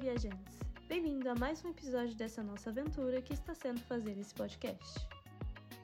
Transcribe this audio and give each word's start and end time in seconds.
viajantes! 0.00 0.58
Bem-vindo 0.88 1.28
a 1.28 1.34
mais 1.34 1.62
um 1.62 1.68
episódio 1.68 2.14
dessa 2.14 2.42
nossa 2.42 2.70
aventura 2.70 3.20
que 3.20 3.34
está 3.34 3.54
sendo 3.54 3.80
fazer 3.80 4.16
esse 4.18 4.34
podcast. 4.34 5.06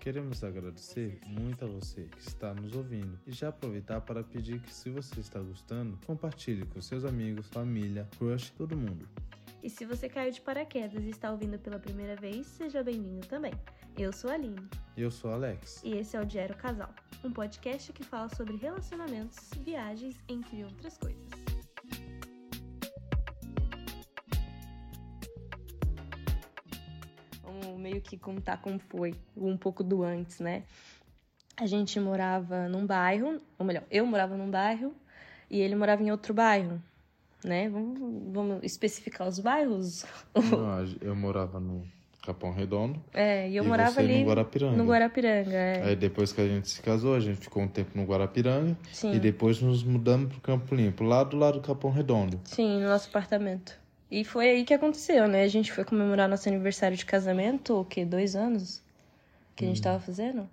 Queremos 0.00 0.42
agradecer 0.42 1.20
muito 1.26 1.66
a 1.66 1.68
você 1.68 2.04
que 2.04 2.20
está 2.20 2.54
nos 2.54 2.74
ouvindo 2.74 3.18
e 3.26 3.32
já 3.32 3.48
aproveitar 3.48 4.00
para 4.00 4.24
pedir 4.24 4.60
que, 4.60 4.72
se 4.72 4.88
você 4.88 5.20
está 5.20 5.38
gostando, 5.38 5.98
compartilhe 6.06 6.64
com 6.64 6.80
seus 6.80 7.04
amigos, 7.04 7.48
família, 7.48 8.08
crush, 8.16 8.50
todo 8.52 8.74
mundo. 8.74 9.06
E 9.62 9.68
se 9.68 9.84
você 9.84 10.08
caiu 10.08 10.32
de 10.32 10.40
paraquedas 10.40 11.04
e 11.04 11.10
está 11.10 11.30
ouvindo 11.30 11.58
pela 11.58 11.78
primeira 11.78 12.16
vez, 12.16 12.46
seja 12.46 12.82
bem-vindo 12.82 13.26
também. 13.26 13.52
Eu 13.98 14.14
sou 14.14 14.30
a 14.30 14.34
Aline. 14.34 14.66
E 14.96 15.02
eu 15.02 15.10
sou 15.10 15.30
Alex. 15.30 15.82
E 15.84 15.92
esse 15.92 16.16
é 16.16 16.20
o 16.20 16.24
Diário 16.24 16.56
Casal, 16.56 16.94
um 17.22 17.30
podcast 17.30 17.92
que 17.92 18.02
fala 18.02 18.30
sobre 18.30 18.56
relacionamentos, 18.56 19.50
viagens, 19.62 20.16
entre 20.26 20.64
outras 20.64 20.96
coisas. 20.96 21.35
Que 28.08 28.16
contar 28.16 28.58
como 28.58 28.78
foi, 28.78 29.14
um 29.36 29.56
pouco 29.56 29.82
do 29.82 30.02
antes, 30.02 30.38
né? 30.38 30.62
A 31.56 31.66
gente 31.66 31.98
morava 31.98 32.68
num 32.68 32.86
bairro, 32.86 33.40
ou 33.58 33.66
melhor, 33.66 33.82
eu 33.90 34.06
morava 34.06 34.36
num 34.36 34.50
bairro 34.50 34.94
e 35.50 35.60
ele 35.60 35.74
morava 35.74 36.02
em 36.02 36.10
outro 36.10 36.32
bairro, 36.32 36.80
né? 37.44 37.68
Vamos, 37.68 37.98
vamos 38.32 38.62
especificar 38.62 39.26
os 39.26 39.38
bairros? 39.38 40.04
Não, 40.34 40.84
eu 41.00 41.16
morava 41.16 41.58
no 41.58 41.84
Capão 42.26 42.52
Redondo. 42.52 43.02
É, 43.14 43.48
e 43.48 43.56
eu 43.56 43.64
e 43.64 43.66
morava 43.66 44.00
ali 44.00 44.20
no 44.20 44.28
Guarapiranga. 44.28 44.76
No 44.76 44.84
Guarapiranga, 44.84 45.56
é. 45.56 45.82
Aí 45.84 45.96
depois 45.96 46.32
que 46.32 46.40
a 46.40 46.46
gente 46.46 46.68
se 46.68 46.82
casou, 46.82 47.14
a 47.14 47.20
gente 47.20 47.38
ficou 47.38 47.62
um 47.62 47.68
tempo 47.68 47.90
no 47.94 48.04
Guarapiranga. 48.04 48.76
Sim. 48.92 49.14
E 49.14 49.18
depois 49.18 49.60
nos 49.60 49.82
mudamos 49.82 50.30
pro 50.30 50.40
Campo 50.40 50.74
Limpo, 50.74 51.04
lá 51.04 51.24
do 51.24 51.36
lado 51.36 51.60
do 51.60 51.66
Capão 51.66 51.90
Redondo. 51.90 52.40
Sim, 52.44 52.80
no 52.80 52.88
nosso 52.88 53.08
apartamento. 53.08 53.78
E 54.10 54.24
foi 54.24 54.48
aí 54.48 54.64
que 54.64 54.74
aconteceu, 54.74 55.26
né? 55.26 55.42
A 55.42 55.48
gente 55.48 55.72
foi 55.72 55.84
comemorar 55.84 56.28
nosso 56.28 56.48
aniversário 56.48 56.96
de 56.96 57.04
casamento, 57.04 57.80
o 57.80 57.84
quê? 57.84 58.04
Dois 58.04 58.36
anos? 58.36 58.82
Que 59.54 59.64
a 59.64 59.68
gente 59.68 59.80
hum. 59.80 59.84
tava 59.84 60.00
fazendo? 60.00 60.48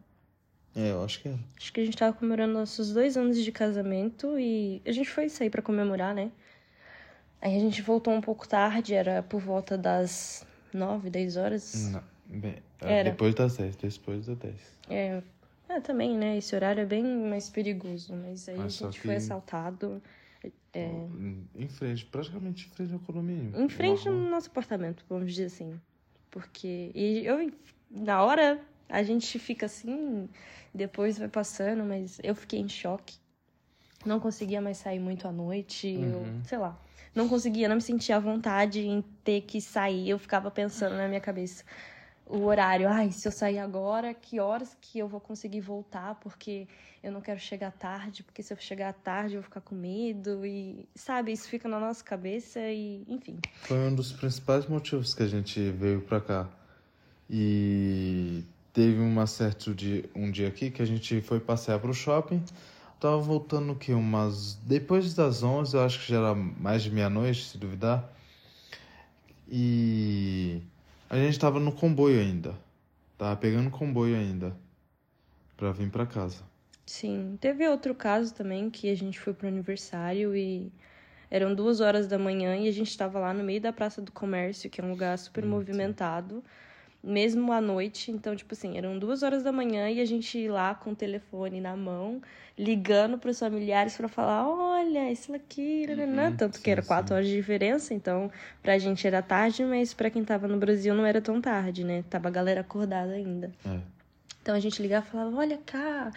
É, 0.75 0.91
eu 0.91 1.03
acho 1.03 1.21
que 1.21 1.27
era. 1.27 1.39
Acho 1.57 1.71
que 1.71 1.81
a 1.81 1.85
gente 1.85 1.97
tava 1.97 2.13
comemorando 2.13 2.53
nossos 2.53 2.93
dois 2.93 3.15
anos 3.15 3.37
de 3.37 3.51
casamento 3.51 4.39
e 4.39 4.81
a 4.85 4.91
gente 4.91 5.09
foi 5.09 5.29
sair 5.29 5.49
para 5.49 5.61
comemorar, 5.61 6.15
né? 6.15 6.31
Aí 7.41 7.55
a 7.55 7.59
gente 7.59 7.81
voltou 7.81 8.13
um 8.13 8.21
pouco 8.21 8.47
tarde, 8.47 8.93
era 8.93 9.21
por 9.21 9.39
volta 9.39 9.77
das 9.77 10.47
nove, 10.73 11.09
dez 11.09 11.37
horas. 11.37 11.91
Não, 11.91 12.03
bem, 12.25 12.55
é, 12.81 12.99
era. 12.99 13.11
depois 13.11 13.35
das 13.35 13.57
dez, 13.57 13.75
depois 13.75 14.25
das 14.25 14.37
dez. 14.37 14.55
É, 14.89 15.21
é, 15.69 15.79
também, 15.79 16.17
né? 16.17 16.37
Esse 16.37 16.55
horário 16.55 16.81
é 16.81 16.85
bem 16.85 17.03
mais 17.03 17.49
perigoso, 17.49 18.15
mas 18.15 18.49
aí 18.49 18.57
mas 18.57 18.81
a 18.81 18.85
gente 18.85 18.99
que... 18.99 19.05
foi 19.05 19.15
assaltado. 19.15 20.01
É... 20.73 20.89
Em 21.55 21.67
frente, 21.67 22.05
praticamente 22.05 22.67
em 22.67 22.69
frente 22.69 22.93
ao 22.93 22.99
condomínio. 22.99 23.61
Em 23.61 23.69
frente 23.69 24.09
no 24.09 24.29
nosso 24.29 24.49
apartamento, 24.49 25.05
vamos 25.07 25.31
dizer 25.31 25.45
assim. 25.45 25.79
Porque. 26.31 26.91
E 26.95 27.25
eu, 27.25 27.51
na 27.91 28.23
hora, 28.23 28.59
a 28.89 29.03
gente 29.03 29.37
fica 29.37 29.67
assim, 29.67 30.27
depois 30.73 31.17
vai 31.17 31.27
passando, 31.27 31.83
mas 31.83 32.19
eu 32.23 32.33
fiquei 32.33 32.59
em 32.59 32.67
choque. 32.67 33.17
Não 34.05 34.19
conseguia 34.19 34.59
mais 34.59 34.77
sair 34.77 34.99
muito 34.99 35.27
à 35.27 35.31
noite, 35.31 35.95
uhum. 35.95 36.03
eu, 36.03 36.25
sei 36.45 36.57
lá. 36.57 36.79
Não 37.15 37.29
conseguia, 37.29 37.69
não 37.69 37.75
me 37.75 37.81
sentia 37.81 38.17
à 38.17 38.19
vontade 38.19 38.81
em 38.81 39.01
ter 39.23 39.41
que 39.41 39.61
sair. 39.61 40.09
Eu 40.09 40.17
ficava 40.17 40.49
pensando 40.49 40.97
na 40.97 41.07
minha 41.07 41.21
cabeça 41.21 41.63
o 42.33 42.45
horário. 42.45 42.89
Ai, 42.89 43.11
se 43.11 43.27
eu 43.27 43.31
sair 43.31 43.59
agora, 43.59 44.11
que 44.13 44.39
horas 44.39 44.75
que 44.81 44.97
eu 44.97 45.07
vou 45.07 45.19
conseguir 45.19 45.61
voltar? 45.61 46.15
Porque 46.15 46.67
eu 47.03 47.11
não 47.11 47.21
quero 47.21 47.39
chegar 47.39 47.71
tarde, 47.71 48.23
porque 48.23 48.41
se 48.41 48.51
eu 48.51 48.57
chegar 48.57 48.91
tarde 48.91 49.35
eu 49.35 49.41
vou 49.41 49.43
ficar 49.43 49.61
com 49.61 49.75
medo. 49.75 50.43
E, 50.43 50.87
sabe, 50.95 51.31
isso 51.31 51.47
fica 51.47 51.69
na 51.69 51.79
nossa 51.79 52.03
cabeça 52.03 52.59
e, 52.59 53.05
enfim. 53.07 53.37
Foi 53.61 53.77
um 53.77 53.93
dos 53.93 54.11
principais 54.11 54.65
motivos 54.65 55.13
que 55.13 55.21
a 55.21 55.27
gente 55.27 55.69
veio 55.71 56.01
pra 56.01 56.19
cá. 56.19 56.49
E 57.29 58.43
teve 58.73 58.99
uma 58.99 59.27
certo 59.27 59.73
dia, 59.73 60.09
um 60.15 60.31
dia 60.31 60.47
aqui 60.47 60.71
que 60.71 60.81
a 60.81 60.85
gente 60.85 61.21
foi 61.21 61.39
passear 61.39 61.79
pro 61.79 61.93
shopping. 61.93 62.43
Tava 62.99 63.19
voltando 63.19 63.75
que 63.75 63.93
umas. 63.93 64.55
Depois 64.55 65.13
das 65.13 65.43
11, 65.43 65.75
eu 65.75 65.83
acho 65.83 65.99
que 65.99 66.11
já 66.11 66.17
era 66.17 66.33
mais 66.33 66.81
de 66.81 66.89
meia-noite, 66.89 67.45
se 67.45 67.57
duvidar. 67.59 68.09
E 69.47 70.63
a 71.13 71.17
gente 71.17 71.39
tava 71.39 71.59
no 71.59 71.71
comboio 71.71 72.19
ainda. 72.19 72.55
Tava 73.17 73.35
pegando 73.35 73.69
comboio 73.69 74.15
ainda. 74.15 74.55
Pra 75.55 75.71
vir 75.71 75.89
pra 75.89 76.05
casa. 76.05 76.43
Sim. 76.85 77.37
Teve 77.39 77.67
outro 77.67 77.93
caso 77.93 78.33
também 78.33 78.69
que 78.69 78.89
a 78.89 78.95
gente 78.95 79.19
foi 79.19 79.33
pro 79.33 79.47
aniversário 79.47 80.35
e 80.35 80.71
eram 81.29 81.53
duas 81.53 81.79
horas 81.79 82.07
da 82.07 82.17
manhã 82.17 82.55
e 82.55 82.67
a 82.67 82.71
gente 82.71 82.97
tava 82.97 83.19
lá 83.19 83.33
no 83.33 83.43
meio 83.43 83.61
da 83.61 83.71
Praça 83.71 84.01
do 84.01 84.11
Comércio, 84.11 84.69
que 84.69 84.81
é 84.81 84.83
um 84.83 84.89
lugar 84.89 85.17
super 85.17 85.45
hum, 85.45 85.49
movimentado. 85.49 86.35
Sim 86.35 86.72
mesmo 87.03 87.51
à 87.51 87.59
noite. 87.59 88.11
Então, 88.11 88.35
tipo 88.35 88.53
assim, 88.53 88.77
eram 88.77 88.97
duas 88.97 89.21
horas 89.23 89.43
da 89.43 89.51
manhã 89.51 89.89
e 89.89 89.99
a 89.99 90.05
gente 90.05 90.37
ia 90.37 90.51
lá 90.51 90.73
com 90.73 90.91
o 90.91 90.95
telefone 90.95 91.59
na 91.59 91.75
mão, 91.75 92.21
ligando 92.57 93.17
para 93.17 93.29
os 93.29 93.39
familiares 93.39 93.97
para 93.97 94.07
falar: 94.07 94.47
olha, 94.47 95.11
isso 95.11 95.33
aqui, 95.35 95.85
uhum, 95.89 96.35
tanto 96.37 96.61
que 96.61 96.71
era 96.71 96.81
quatro 96.81 97.09
sim. 97.09 97.13
horas 97.15 97.27
de 97.27 97.35
diferença, 97.35 97.93
então 97.93 98.31
pra 98.61 98.77
gente 98.77 99.05
era 99.05 99.21
tarde, 99.21 99.65
mas 99.65 99.93
para 99.93 100.09
quem 100.09 100.23
tava 100.23 100.47
no 100.47 100.57
Brasil 100.57 100.95
não 100.95 101.05
era 101.05 101.21
tão 101.21 101.41
tarde, 101.41 101.83
né? 101.83 102.03
Tava 102.09 102.29
a 102.29 102.31
galera 102.31 102.61
acordada 102.61 103.11
ainda. 103.11 103.51
É. 103.65 103.79
Então 104.41 104.55
a 104.55 104.59
gente 104.59 104.81
ligava 104.81 105.05
e 105.05 105.09
falava: 105.09 105.35
olha 105.35 105.59
cá, 105.65 106.11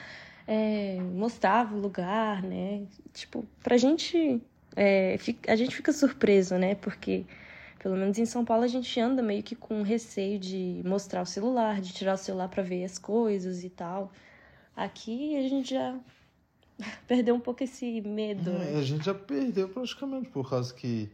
é, 0.47 0.99
mostrava 1.01 1.75
o 1.75 1.81
lugar, 1.81 2.43
né? 2.43 2.83
Tipo, 3.13 3.45
pra 3.63 3.77
gente. 3.77 4.41
É, 4.79 5.19
a 5.49 5.57
gente 5.57 5.75
fica 5.75 5.91
surpreso, 5.91 6.57
né? 6.57 6.75
Porque 6.75 7.25
pelo 7.87 7.97
menos 7.97 8.19
em 8.19 8.27
São 8.27 8.45
Paulo 8.45 8.65
a 8.65 8.67
gente 8.67 8.99
anda 8.99 9.23
meio 9.23 9.45
que 9.45 9.55
com 9.55 9.81
receio 9.83 10.41
de 10.41 10.83
mostrar 10.85 11.23
o 11.23 11.25
celular, 11.25 11.81
de 11.81 11.93
tirar 11.93 12.15
o 12.15 12.17
celular 12.17 12.49
para 12.49 12.61
ver 12.61 12.83
as 12.83 12.99
coisas 12.99 13.63
e 13.63 13.71
tal. 13.71 14.11
Aqui 14.75 15.37
a 15.37 15.49
gente 15.49 15.71
já 15.71 15.97
perdeu 17.07 17.37
um 17.37 17.39
pouco 17.39 17.63
esse 17.63 18.01
medo. 18.01 18.51
É, 18.51 18.73
né? 18.73 18.79
A 18.81 18.83
gente 18.83 19.05
já 19.05 19.15
perdeu 19.15 19.69
praticamente 19.69 20.29
por 20.31 20.51
causa 20.51 20.75
que 20.75 21.09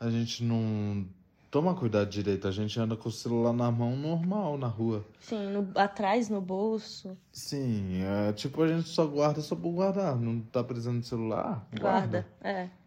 a 0.00 0.10
gente 0.10 0.42
não 0.42 1.06
toma 1.52 1.72
cuidado 1.72 2.10
direito. 2.10 2.48
A 2.48 2.50
gente 2.50 2.80
anda 2.80 2.96
com 2.96 3.08
o 3.08 3.12
celular 3.12 3.52
na 3.52 3.70
mão 3.70 3.94
normal 3.94 4.58
na 4.58 4.66
rua. 4.66 5.06
Sim, 5.20 5.52
no, 5.52 5.70
atrás 5.76 6.28
no 6.28 6.40
bolso. 6.40 7.16
Sim, 7.30 8.02
é, 8.02 8.32
tipo 8.32 8.60
a 8.60 8.66
gente 8.66 8.88
só 8.88 9.06
guarda 9.06 9.40
só 9.40 9.54
por 9.54 9.70
guardar. 9.70 10.16
Não 10.16 10.40
tá 10.40 10.64
precisando 10.64 10.98
de 10.98 11.06
celular? 11.06 11.64
Guarda, 11.78 12.26
guarda 12.26 12.26
é. 12.40 12.81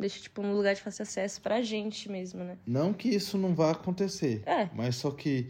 Deixa, 0.00 0.18
tipo, 0.18 0.40
um 0.40 0.54
lugar 0.54 0.74
de 0.74 0.80
fácil 0.80 1.02
acesso 1.02 1.40
pra 1.40 1.60
gente 1.60 2.10
mesmo, 2.10 2.42
né? 2.42 2.56
Não 2.66 2.92
que 2.92 3.08
isso 3.08 3.36
não 3.36 3.54
vá 3.54 3.72
acontecer. 3.72 4.42
É. 4.46 4.68
Mas 4.74 4.96
só 4.96 5.10
que. 5.10 5.48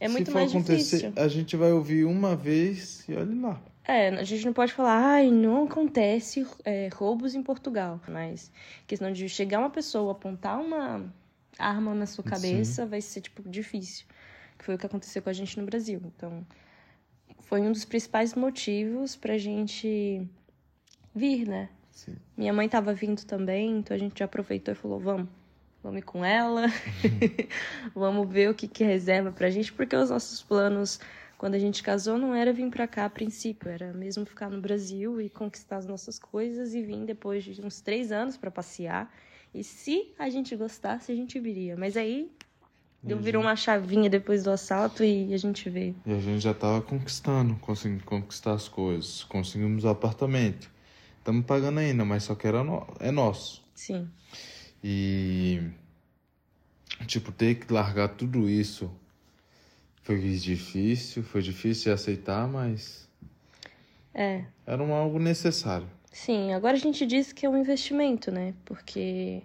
É 0.00 0.08
muito 0.08 0.26
se 0.26 0.32
for 0.32 0.38
mais 0.38 0.50
acontecer, 0.50 0.96
difícil. 0.96 1.22
a 1.22 1.28
gente 1.28 1.56
vai 1.56 1.72
ouvir 1.72 2.04
uma 2.04 2.34
vez 2.34 3.06
e 3.06 3.14
olha 3.14 3.48
lá. 3.48 3.62
É, 3.84 4.08
a 4.08 4.24
gente 4.24 4.46
não 4.46 4.52
pode 4.52 4.72
falar, 4.72 4.96
ai, 4.96 5.30
não 5.30 5.64
acontece 5.64 6.46
é, 6.64 6.88
roubos 6.94 7.34
em 7.34 7.42
Portugal. 7.42 8.00
Mas 8.08 8.50
questão 8.86 9.12
de 9.12 9.28
chegar 9.28 9.58
uma 9.58 9.70
pessoa, 9.70 10.12
apontar 10.12 10.58
uma 10.58 11.12
arma 11.58 11.94
na 11.94 12.06
sua 12.06 12.24
cabeça, 12.24 12.84
Sim. 12.84 12.88
vai 12.88 13.00
ser, 13.02 13.20
tipo, 13.20 13.46
difícil. 13.46 14.06
Que 14.56 14.64
foi 14.64 14.74
o 14.76 14.78
que 14.78 14.86
aconteceu 14.86 15.20
com 15.20 15.28
a 15.28 15.32
gente 15.34 15.58
no 15.58 15.66
Brasil. 15.66 16.00
Então, 16.16 16.46
foi 17.40 17.60
um 17.60 17.72
dos 17.72 17.84
principais 17.84 18.34
motivos 18.34 19.16
pra 19.16 19.36
gente 19.36 20.26
vir, 21.14 21.46
né? 21.46 21.68
Sim. 22.00 22.16
Minha 22.34 22.52
mãe 22.54 22.64
estava 22.64 22.94
vindo 22.94 23.22
também, 23.26 23.78
então 23.78 23.94
a 23.94 24.00
gente 24.00 24.18
já 24.18 24.24
aproveitou 24.24 24.72
e 24.72 24.74
falou: 24.74 24.98
vamos, 24.98 25.28
vamos 25.82 25.98
ir 25.98 26.02
com 26.02 26.24
ela, 26.24 26.66
vamos 27.94 28.26
ver 28.26 28.48
o 28.48 28.54
que, 28.54 28.66
que 28.66 28.82
reserva 28.82 29.30
pra 29.30 29.50
gente, 29.50 29.70
porque 29.70 29.94
os 29.94 30.08
nossos 30.08 30.42
planos, 30.42 30.98
quando 31.36 31.56
a 31.56 31.58
gente 31.58 31.82
casou, 31.82 32.16
não 32.16 32.34
era 32.34 32.54
vir 32.54 32.70
pra 32.70 32.88
cá 32.88 33.04
a 33.04 33.10
princípio, 33.10 33.68
era 33.68 33.92
mesmo 33.92 34.24
ficar 34.24 34.48
no 34.48 34.62
Brasil 34.62 35.20
e 35.20 35.28
conquistar 35.28 35.76
as 35.76 35.86
nossas 35.86 36.18
coisas 36.18 36.72
e 36.72 36.82
vir 36.82 37.04
depois 37.04 37.44
de 37.44 37.60
uns 37.60 37.82
três 37.82 38.10
anos 38.10 38.38
para 38.38 38.50
passear. 38.50 39.12
E 39.52 39.62
se 39.62 40.14
a 40.18 40.30
gente 40.30 40.56
gostasse, 40.56 41.12
a 41.12 41.14
gente 41.14 41.38
viria. 41.38 41.76
Mas 41.76 41.98
aí 41.98 42.30
Deu, 43.02 43.18
virou 43.18 43.42
uma 43.42 43.56
chavinha 43.56 44.08
depois 44.08 44.42
do 44.42 44.50
assalto 44.50 45.04
e 45.04 45.34
a 45.34 45.36
gente 45.36 45.68
veio. 45.68 45.96
E 46.06 46.12
a 46.12 46.18
gente 46.18 46.40
já 46.40 46.54
tava 46.54 46.80
conquistando, 46.80 47.56
conseguindo 47.56 48.04
conquistar 48.04 48.52
as 48.52 48.68
coisas. 48.68 49.24
Conseguimos 49.24 49.84
o 49.84 49.88
apartamento. 49.88 50.70
Estamos 51.20 51.46
pagando 51.46 51.78
ainda, 51.78 52.04
mas 52.04 52.24
só 52.24 52.34
que 52.34 52.46
era 52.46 52.64
no... 52.64 52.86
é 52.98 53.10
nosso. 53.10 53.62
Sim. 53.74 54.10
E. 54.82 55.60
Tipo, 57.06 57.30
ter 57.30 57.54
que 57.54 57.72
largar 57.72 58.08
tudo 58.08 58.48
isso 58.48 58.90
foi 60.02 60.18
difícil, 60.18 61.22
foi 61.22 61.42
difícil 61.42 61.84
de 61.84 61.90
aceitar, 61.90 62.48
mas. 62.48 63.08
É. 64.12 64.44
Era 64.66 64.82
um 64.82 64.92
algo 64.92 65.18
necessário. 65.18 65.88
Sim, 66.10 66.52
agora 66.52 66.74
a 66.74 66.80
gente 66.80 67.06
diz 67.06 67.32
que 67.32 67.46
é 67.46 67.48
um 67.48 67.56
investimento, 67.56 68.32
né? 68.32 68.54
Porque 68.64 69.42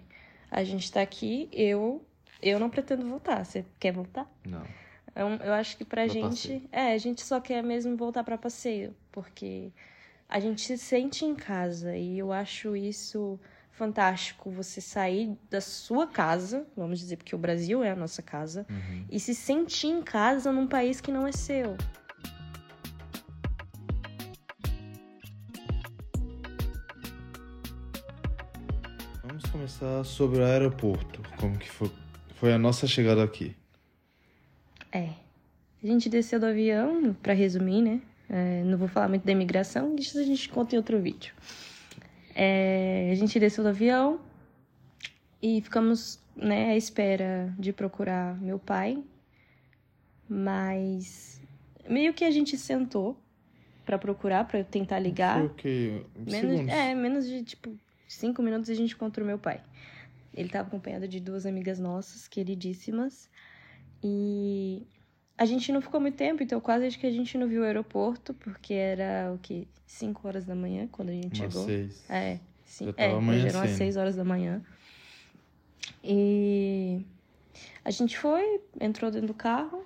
a 0.50 0.64
gente 0.64 0.90
tá 0.90 1.02
aqui, 1.02 1.48
eu. 1.52 2.04
Eu 2.42 2.58
não 2.58 2.68
pretendo 2.68 3.06
voltar. 3.06 3.44
Você 3.44 3.64
quer 3.78 3.92
voltar? 3.92 4.30
Não. 4.44 4.64
Eu, 5.14 5.28
é 5.28 5.48
eu 5.48 5.52
acho 5.52 5.76
que 5.76 5.84
pra, 5.84 6.04
pra 6.04 6.12
gente. 6.12 6.48
Passeio. 6.48 6.62
É, 6.72 6.92
a 6.92 6.98
gente 6.98 7.22
só 7.22 7.40
quer 7.40 7.62
mesmo 7.62 7.96
voltar 7.96 8.24
para 8.24 8.36
passeio. 8.36 8.94
Porque 9.12 9.70
a 10.28 10.40
gente 10.40 10.60
se 10.60 10.76
sente 10.78 11.24
em 11.24 11.34
casa 11.34 11.96
e 11.96 12.18
eu 12.18 12.32
acho 12.32 12.74
isso 12.76 13.38
fantástico 13.70 14.50
você 14.50 14.80
sair 14.80 15.36
da 15.50 15.60
sua 15.60 16.06
casa, 16.06 16.66
vamos 16.76 16.98
dizer, 16.98 17.16
porque 17.16 17.34
o 17.34 17.38
Brasil 17.38 17.84
é 17.84 17.90
a 17.90 17.96
nossa 17.96 18.22
casa, 18.22 18.66
Uhum. 18.70 19.04
e 19.10 19.20
se 19.20 19.34
sentir 19.34 19.88
em 19.88 20.02
casa 20.02 20.50
num 20.50 20.66
país 20.66 21.00
que 21.00 21.12
não 21.12 21.26
é 21.26 21.32
seu. 21.32 21.76
Vamos 29.22 29.44
começar 29.46 30.04
sobre 30.04 30.40
o 30.40 30.44
aeroporto. 30.44 31.20
Como 31.38 31.58
que 31.58 31.70
foi, 31.70 31.90
foi 32.36 32.52
a 32.52 32.58
nossa 32.58 32.86
chegada 32.86 33.22
aqui? 33.22 33.54
É. 34.92 35.10
A 35.82 35.86
gente 35.86 36.08
desceu 36.08 36.40
do 36.40 36.46
avião, 36.46 37.14
pra 37.22 37.32
resumir, 37.32 37.82
né? 37.82 38.00
É, 38.28 38.62
não 38.64 38.76
vou 38.76 38.88
falar 38.88 39.08
muito 39.08 39.24
da 39.24 39.32
imigração, 39.32 39.94
isso 39.96 40.18
a 40.18 40.22
gente 40.22 40.48
conta 40.48 40.74
em 40.74 40.78
outro 40.78 41.00
vídeo. 41.00 41.32
É, 42.34 43.08
a 43.12 43.14
gente 43.14 43.38
desceu 43.38 43.64
do 43.64 43.70
avião 43.70 44.20
e 45.40 45.60
ficamos 45.60 46.20
né, 46.34 46.70
à 46.70 46.76
espera 46.76 47.54
de 47.58 47.72
procurar 47.72 48.36
meu 48.40 48.58
pai. 48.58 49.02
Mas 50.28 51.40
meio 51.88 52.12
que 52.12 52.24
a 52.24 52.30
gente 52.30 52.56
sentou 52.56 53.16
pra 53.84 53.96
procurar, 53.96 54.44
pra 54.44 54.58
eu 54.58 54.64
tentar 54.64 54.98
ligar. 54.98 55.38
Foi 55.38 55.46
o 55.46 55.54
quê? 55.54 56.02
Menos, 56.16 56.68
é, 56.68 56.94
menos 56.94 57.26
de, 57.26 57.44
tipo, 57.44 57.72
cinco 58.08 58.42
minutos 58.42 58.68
a 58.68 58.74
gente 58.74 58.94
encontrou 58.94 59.24
meu 59.24 59.38
pai. 59.38 59.60
Ele 60.34 60.48
tava 60.48 60.66
acompanhado 60.66 61.06
de 61.06 61.20
duas 61.20 61.46
amigas 61.46 61.78
nossas, 61.78 62.26
queridíssimas. 62.26 63.30
E 64.02 64.86
a 65.38 65.44
gente 65.44 65.70
não 65.72 65.80
ficou 65.80 66.00
muito 66.00 66.16
tempo, 66.16 66.42
então 66.42 66.60
quase 66.60 66.86
acho 66.86 66.98
que 66.98 67.06
a 67.06 67.10
gente 67.12 67.36
não 67.36 67.46
viu 67.46 67.62
o 67.62 67.64
aeroporto, 67.64 68.32
porque 68.34 68.72
era 68.74 69.32
o 69.34 69.38
quê? 69.38 69.66
Cinco 69.86 70.26
horas 70.26 70.44
da 70.44 70.54
manhã 70.54 70.88
quando 70.90 71.10
a 71.10 71.12
gente 71.12 71.40
Umas 71.40 71.52
chegou. 71.52 71.64
seis. 71.66 72.04
É, 72.10 72.38
sim. 72.64 72.92
É, 72.96 73.04
eram 73.06 73.18
às 73.18 73.22
amanhecendo. 73.22 73.68
seis 73.76 73.96
horas 73.96 74.16
da 74.16 74.24
manhã. 74.24 74.62
E 76.02 77.00
a 77.84 77.90
gente 77.90 78.18
foi, 78.18 78.60
entrou 78.80 79.10
dentro 79.10 79.28
do 79.28 79.34
carro. 79.34 79.84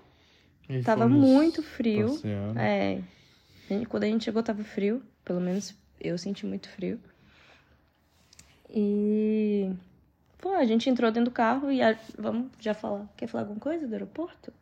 E 0.68 0.82
Tava 0.82 1.08
muito 1.08 1.62
frio. 1.62 2.08
passeando. 2.10 2.58
É. 2.58 3.00
Quando 3.88 4.04
a 4.04 4.06
gente 4.06 4.24
chegou, 4.24 4.42
tava 4.42 4.62
frio. 4.64 5.02
Pelo 5.24 5.40
menos 5.40 5.74
eu 6.00 6.16
senti 6.16 6.46
muito 6.46 6.68
frio. 6.68 6.98
E. 8.68 9.70
Pô, 10.38 10.52
a 10.54 10.64
gente 10.64 10.88
entrou 10.88 11.10
dentro 11.10 11.30
do 11.30 11.34
carro 11.34 11.70
e. 11.70 11.82
a- 11.82 11.98
Vamos 12.18 12.50
já 12.58 12.72
falar. 12.74 13.06
Quer 13.16 13.26
falar 13.26 13.42
alguma 13.44 13.60
coisa 13.60 13.86
do 13.86 13.92
aeroporto? 13.92 14.52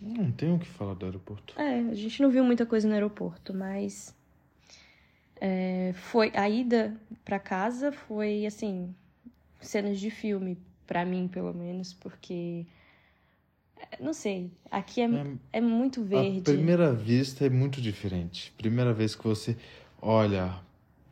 Não 0.00 0.32
tem 0.32 0.52
o 0.52 0.58
que 0.58 0.66
falar 0.66 0.94
do 0.94 1.04
aeroporto. 1.06 1.54
É, 1.60 1.80
a 1.80 1.94
gente 1.94 2.22
não 2.22 2.30
viu 2.30 2.42
muita 2.42 2.64
coisa 2.64 2.88
no 2.88 2.94
aeroporto, 2.94 3.52
mas. 3.52 4.14
é, 5.40 5.92
foi. 5.94 6.32
A 6.34 6.48
ida 6.48 6.96
pra 7.24 7.38
casa 7.38 7.92
foi, 7.92 8.46
assim. 8.46 8.94
Cenas 9.60 10.00
de 10.00 10.10
filme, 10.10 10.56
pra 10.86 11.04
mim, 11.04 11.28
pelo 11.28 11.52
menos, 11.52 11.92
porque. 11.92 12.66
é, 13.76 14.02
Não 14.02 14.12
sei. 14.14 14.50
Aqui 14.70 15.02
é, 15.02 15.04
É, 15.04 15.26
é 15.54 15.60
muito 15.60 16.02
verde. 16.02 16.38
A 16.40 16.42
primeira 16.42 16.92
vista 16.94 17.44
é 17.44 17.50
muito 17.50 17.80
diferente. 17.80 18.52
Primeira 18.56 18.92
vez 18.94 19.14
que 19.14 19.24
você 19.24 19.54
olha 20.00 20.54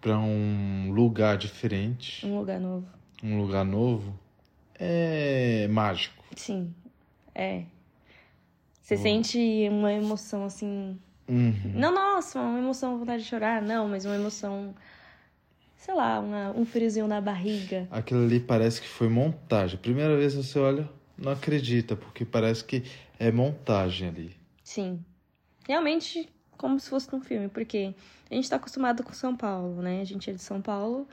pra 0.00 0.19
um 0.19 0.90
lugar 0.93 1.37
diferente, 1.37 2.25
Um 2.26 2.38
lugar 2.38 2.58
novo. 2.61 2.87
um 3.23 3.38
lugar 3.38 3.64
novo, 3.67 4.19
é 4.79 5.67
mágico. 5.69 6.25
Sim, 6.37 6.73
é. 7.35 7.64
Você 8.88 8.94
Hum. 8.94 8.99
sente 9.02 9.69
uma 9.70 9.93
emoção 9.93 10.46
assim. 10.46 10.99
Uhum. 11.29 11.73
Não, 11.75 11.94
nossa, 11.94 12.40
uma 12.40 12.58
emoção, 12.58 12.99
vontade 12.99 13.23
de 13.23 13.29
chorar, 13.29 13.61
não, 13.61 13.87
mas 13.87 14.06
uma 14.06 14.14
emoção. 14.14 14.75
Sei 15.76 15.93
lá, 15.94 16.19
uma- 16.20 16.52
um 16.56 16.64
friozinho 16.64 17.06
na 17.06 17.20
barriga. 17.20 17.87
Aquilo 17.90 18.25
ali 18.25 18.40
parece 18.40 18.81
que 18.81 18.88
foi 18.88 19.11
montagem. 19.11 19.79
Primeira 19.79 20.17
vez 20.17 20.35
que 20.35 20.43
você 20.43 20.58
olha, 20.58 20.88
não 21.19 21.32
acredita, 21.32 21.96
porque 21.96 22.25
parece 22.25 22.64
que 22.64 22.82
é 23.19 23.31
montagem 23.31 24.08
ali. 24.08 24.35
Sim. 24.64 25.05
Realmente, 25.69 26.26
como 26.56 26.81
se 26.81 26.88
fosse 26.88 27.12
num 27.12 27.20
filme, 27.20 27.49
porque 27.50 27.94
a 28.31 28.35
gente 28.35 28.49
tá 28.49 28.56
acostumado 28.56 29.02
com 29.02 29.12
São 29.12 29.37
Paulo, 29.37 29.82
né? 29.82 30.00
A 30.00 30.05
gente 30.05 30.31
é 30.31 30.32
de 30.32 30.40
São 30.40 30.62
Paulo. 30.62 31.06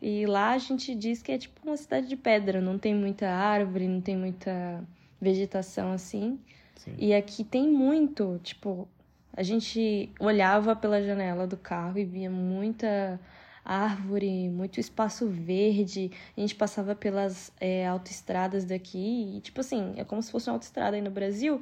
E 0.00 0.24
lá 0.24 0.52
a 0.52 0.58
gente 0.58 0.94
diz 0.94 1.20
que 1.20 1.30
é 1.30 1.36
tipo 1.36 1.60
uma 1.62 1.76
cidade 1.76 2.08
de 2.08 2.16
pedra, 2.16 2.58
não 2.62 2.78
tem 2.78 2.94
muita 2.94 3.28
árvore, 3.28 3.86
não 3.86 4.00
tem 4.00 4.16
muita 4.16 4.82
vegetação 5.20 5.92
assim. 5.92 6.38
Sim. 6.78 6.94
E 6.96 7.14
aqui 7.14 7.44
tem 7.44 7.68
muito, 7.68 8.40
tipo, 8.42 8.88
a 9.32 9.42
gente 9.42 10.10
olhava 10.18 10.74
pela 10.74 11.02
janela 11.02 11.46
do 11.46 11.56
carro 11.56 11.98
e 11.98 12.04
via 12.04 12.30
muita 12.30 13.20
árvore, 13.64 14.48
muito 14.48 14.80
espaço 14.80 15.28
verde. 15.28 16.10
A 16.36 16.40
gente 16.40 16.54
passava 16.54 16.94
pelas 16.94 17.52
é, 17.60 17.86
autoestradas 17.86 18.64
daqui 18.64 19.36
e, 19.36 19.40
tipo 19.40 19.60
assim, 19.60 19.92
é 19.96 20.04
como 20.04 20.22
se 20.22 20.30
fosse 20.30 20.48
uma 20.48 20.54
autoestrada 20.54 20.96
aí 20.96 21.02
no 21.02 21.10
Brasil, 21.10 21.60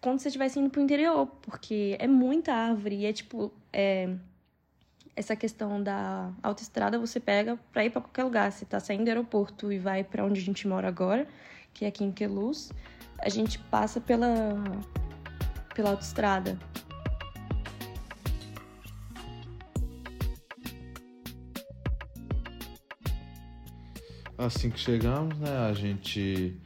quando 0.00 0.20
você 0.20 0.28
estivesse 0.28 0.58
indo 0.58 0.70
pro 0.70 0.80
interior, 0.80 1.26
porque 1.42 1.96
é 1.98 2.06
muita 2.06 2.52
árvore 2.52 2.96
e 2.96 3.06
é 3.06 3.12
tipo, 3.12 3.52
é, 3.72 4.08
essa 5.14 5.34
questão 5.34 5.82
da 5.82 6.32
autoestrada 6.42 6.98
você 6.98 7.18
pega 7.18 7.58
pra 7.72 7.84
ir 7.84 7.90
pra 7.90 8.00
qualquer 8.00 8.24
lugar. 8.24 8.52
Você 8.52 8.64
tá 8.64 8.78
saindo 8.78 9.04
do 9.04 9.08
aeroporto 9.08 9.72
e 9.72 9.78
vai 9.78 10.04
pra 10.04 10.24
onde 10.24 10.40
a 10.40 10.44
gente 10.44 10.68
mora 10.68 10.88
agora, 10.88 11.26
que 11.76 11.84
é 11.84 11.88
aqui 11.88 12.02
em 12.02 12.10
Queluz 12.10 12.72
a 13.18 13.28
gente 13.28 13.58
passa 13.58 14.00
pela 14.00 14.54
pela 15.74 15.90
autoestrada. 15.90 16.58
Assim 24.38 24.70
que 24.70 24.78
chegamos, 24.78 25.38
né, 25.38 25.50
a 25.68 25.72
gente 25.74 26.56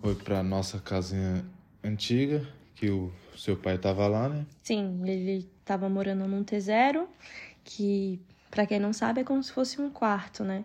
foi 0.00 0.14
pra 0.14 0.42
nossa 0.42 0.78
casinha 0.78 1.44
antiga, 1.82 2.46
que 2.76 2.90
o 2.90 3.12
seu 3.36 3.56
pai 3.56 3.76
tava 3.76 4.06
lá, 4.06 4.28
né? 4.28 4.46
Sim, 4.62 5.00
ele 5.04 5.48
tava 5.64 5.88
morando 5.88 6.28
num 6.28 6.44
T0, 6.44 7.06
que 7.64 8.20
pra 8.50 8.66
quem 8.66 8.78
não 8.78 8.92
sabe 8.92 9.20
é 9.20 9.24
como 9.24 9.42
se 9.42 9.52
fosse 9.52 9.80
um 9.80 9.90
quarto, 9.90 10.44
né? 10.44 10.64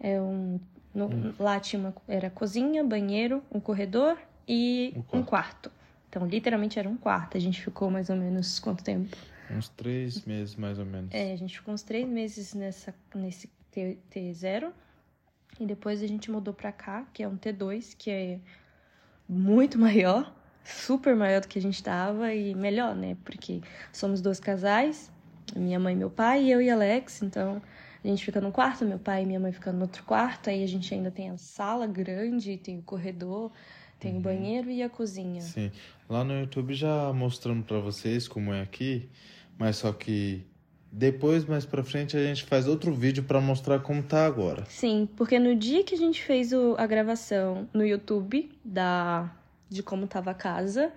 É 0.00 0.20
um 0.20 0.58
no- 0.96 1.34
lá 1.38 1.60
tinha 1.60 1.78
uma 1.78 1.94
era 2.08 2.30
cozinha, 2.30 2.82
banheiro, 2.82 3.42
um 3.52 3.60
corredor 3.60 4.18
e 4.48 4.94
Um 5.12 5.18
um 5.18 5.22
quarto. 5.22 5.70
Então, 6.08 6.26
literalmente 6.26 6.78
era 6.78 6.88
um 6.88 6.96
quarto. 6.96 7.36
A 7.36 7.40
gente 7.40 7.60
ficou 7.62 7.90
mais 7.90 8.08
ou 8.08 8.16
menos 8.16 8.58
quanto 8.58 8.82
tempo? 8.82 9.14
Uns 9.50 9.68
três 9.68 10.24
meses, 10.24 10.56
mais 10.56 10.78
ou 10.78 10.86
menos. 10.86 11.12
É, 11.12 11.32
a 11.32 11.36
gente 11.36 11.58
ficou 11.58 11.74
uns 11.74 11.82
três 11.82 12.08
meses 12.08 12.54
nessa, 12.54 12.94
nesse 13.14 13.48
T, 13.70 13.98
T0. 14.10 14.72
E 15.60 15.66
depois 15.66 16.02
a 16.02 16.06
gente 16.06 16.30
mudou 16.30 16.52
pra 16.54 16.72
cá, 16.72 17.06
que 17.12 17.22
é 17.22 17.28
um 17.28 17.36
T2, 17.36 17.94
que 17.96 18.10
é 18.10 18.38
muito 19.28 19.78
maior, 19.78 20.32
super 20.64 21.14
maior 21.14 21.40
do 21.40 21.48
que 21.48 21.58
a 21.58 21.62
gente 21.62 21.82
tava 21.82 22.32
e 22.34 22.54
melhor, 22.54 22.94
né? 22.94 23.16
Porque 23.24 23.60
somos 23.92 24.20
dois 24.20 24.40
casais, 24.40 25.10
minha 25.54 25.78
mãe 25.78 25.94
e 25.94 25.96
meu 25.96 26.10
pai, 26.10 26.44
e 26.44 26.50
eu 26.50 26.60
e 26.62 26.70
Alex, 26.70 27.22
então 27.22 27.60
a 28.06 28.10
gente 28.10 28.24
fica 28.24 28.40
num 28.40 28.50
quarto, 28.52 28.84
meu 28.84 28.98
pai 28.98 29.22
e 29.22 29.26
minha 29.26 29.40
mãe 29.40 29.52
ficam 29.52 29.72
no 29.72 29.82
outro 29.82 30.02
quarto, 30.04 30.48
aí 30.50 30.62
a 30.62 30.66
gente 30.68 30.92
ainda 30.94 31.10
tem 31.10 31.30
a 31.30 31.36
sala 31.36 31.86
grande, 31.86 32.56
tem 32.56 32.78
o 32.78 32.82
corredor, 32.82 33.50
tem 33.98 34.16
o 34.16 34.20
banheiro 34.20 34.70
e 34.70 34.82
a 34.82 34.88
cozinha. 34.88 35.40
Sim. 35.40 35.70
Lá 36.08 36.22
no 36.22 36.38
YouTube 36.38 36.74
já 36.74 37.12
mostramos 37.12 37.66
pra 37.66 37.78
vocês 37.78 38.28
como 38.28 38.52
é 38.52 38.60
aqui, 38.62 39.08
mas 39.58 39.76
só 39.76 39.92
que 39.92 40.44
depois, 40.92 41.44
mais 41.44 41.66
pra 41.66 41.82
frente, 41.82 42.16
a 42.16 42.22
gente 42.24 42.44
faz 42.44 42.66
outro 42.68 42.94
vídeo 42.94 43.24
pra 43.24 43.40
mostrar 43.40 43.80
como 43.80 44.02
tá 44.02 44.24
agora. 44.24 44.64
Sim, 44.66 45.08
porque 45.16 45.38
no 45.38 45.54
dia 45.54 45.82
que 45.84 45.94
a 45.94 45.98
gente 45.98 46.22
fez 46.22 46.52
o- 46.52 46.74
a 46.78 46.86
gravação 46.86 47.68
no 47.74 47.84
YouTube 47.84 48.50
da 48.64 49.30
de 49.68 49.82
como 49.82 50.06
tava 50.06 50.30
a 50.30 50.34
casa, 50.34 50.92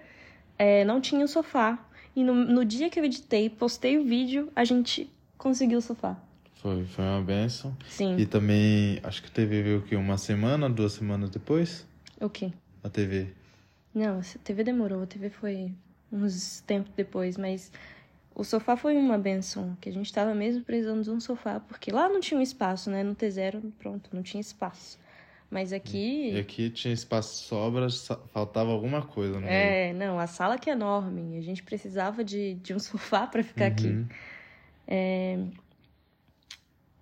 é, 0.57 0.85
não 0.85 1.01
tinha 1.01 1.25
o 1.25 1.27
sofá. 1.27 1.79
E 2.15 2.23
no, 2.23 2.33
no 2.35 2.63
dia 2.63 2.89
que 2.89 2.99
eu 2.99 3.03
editei, 3.03 3.49
postei 3.49 3.97
o 3.97 4.03
vídeo, 4.03 4.51
a 4.55 4.63
gente 4.63 5.09
conseguiu 5.37 5.79
o 5.79 5.81
sofá. 5.81 6.15
Foi, 6.61 6.85
foi 6.85 7.05
uma 7.05 7.21
benção. 7.21 7.75
Sim. 7.87 8.17
E 8.17 8.25
também, 8.25 8.99
acho 9.03 9.21
que 9.21 9.29
a 9.29 9.31
TV 9.31 9.63
veio 9.63 9.79
o 9.79 9.81
quê? 9.81 9.95
Uma 9.95 10.17
semana, 10.17 10.69
duas 10.69 10.93
semanas 10.93 11.29
depois? 11.29 11.87
O 12.19 12.29
quê? 12.29 12.51
A 12.83 12.89
TV. 12.89 13.27
Não, 13.95 14.19
a 14.19 14.39
TV 14.43 14.63
demorou, 14.63 15.03
a 15.03 15.07
TV 15.07 15.29
foi 15.29 15.71
uns 16.11 16.61
tempos 16.61 16.91
depois, 16.95 17.37
mas 17.37 17.71
o 18.35 18.43
sofá 18.43 18.75
foi 18.75 18.97
uma 18.97 19.17
benção, 19.17 19.77
que 19.79 19.87
a 19.87 19.91
gente 19.91 20.11
tava 20.11 20.35
mesmo 20.35 20.63
precisando 20.63 21.01
de 21.01 21.09
um 21.09 21.19
sofá, 21.19 21.61
porque 21.61 21.91
lá 21.91 22.09
não 22.09 22.19
tinha 22.19 22.37
um 22.37 22.43
espaço, 22.43 22.89
né? 22.89 23.03
No 23.03 23.15
T0, 23.15 23.71
pronto, 23.79 24.09
não 24.13 24.21
tinha 24.21 24.41
espaço. 24.41 24.99
Mas 25.49 25.73
aqui. 25.73 26.31
E 26.33 26.39
aqui 26.39 26.69
tinha 26.69 26.93
espaço 26.93 27.43
sobra, 27.45 27.87
faltava 28.33 28.69
alguma 28.69 29.01
coisa 29.01 29.39
meio. 29.39 29.49
É, 29.49 29.93
não, 29.93 30.19
a 30.19 30.27
sala 30.27 30.59
que 30.59 30.69
é 30.69 30.73
enorme. 30.73 31.37
A 31.37 31.41
gente 31.41 31.63
precisava 31.63 32.23
de, 32.23 32.55
de 32.55 32.73
um 32.73 32.77
sofá 32.79 33.25
para 33.25 33.43
ficar 33.43 33.67
aqui. 33.67 33.87
Uhum. 33.87 34.07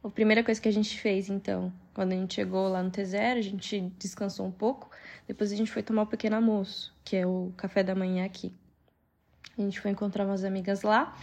A 0.04 0.10
primeira 0.10 0.44
coisa 0.44 0.62
que 0.62 0.70
a 0.70 0.74
gente 0.74 1.00
fez, 1.00 1.30
então, 1.30 1.74
quando 1.94 2.14
a 2.14 2.16
gente 2.16 2.36
chegou 2.36 2.68
lá 2.70 2.82
no 2.82 2.92
T0, 2.92 3.38
a 3.38 3.42
gente 3.42 3.80
descansou 3.98 4.46
um 4.46 4.52
pouco. 4.52 4.90
Depois 5.28 5.52
a 5.52 5.56
gente 5.56 5.72
foi 5.72 5.84
tomar 5.84 6.04
o 6.04 6.08
pequeno 6.08 6.36
almoço, 6.36 6.96
que 7.04 7.16
é 7.16 7.26
o 7.26 7.52
café 7.58 7.84
da 7.84 7.94
manhã 7.94 8.26
aqui. 8.26 8.54
A 9.58 9.62
gente 9.62 9.82
foi 9.82 9.92
encontrar 9.92 10.26
umas 10.26 10.44
amigas 10.44 10.84
lá 10.84 11.18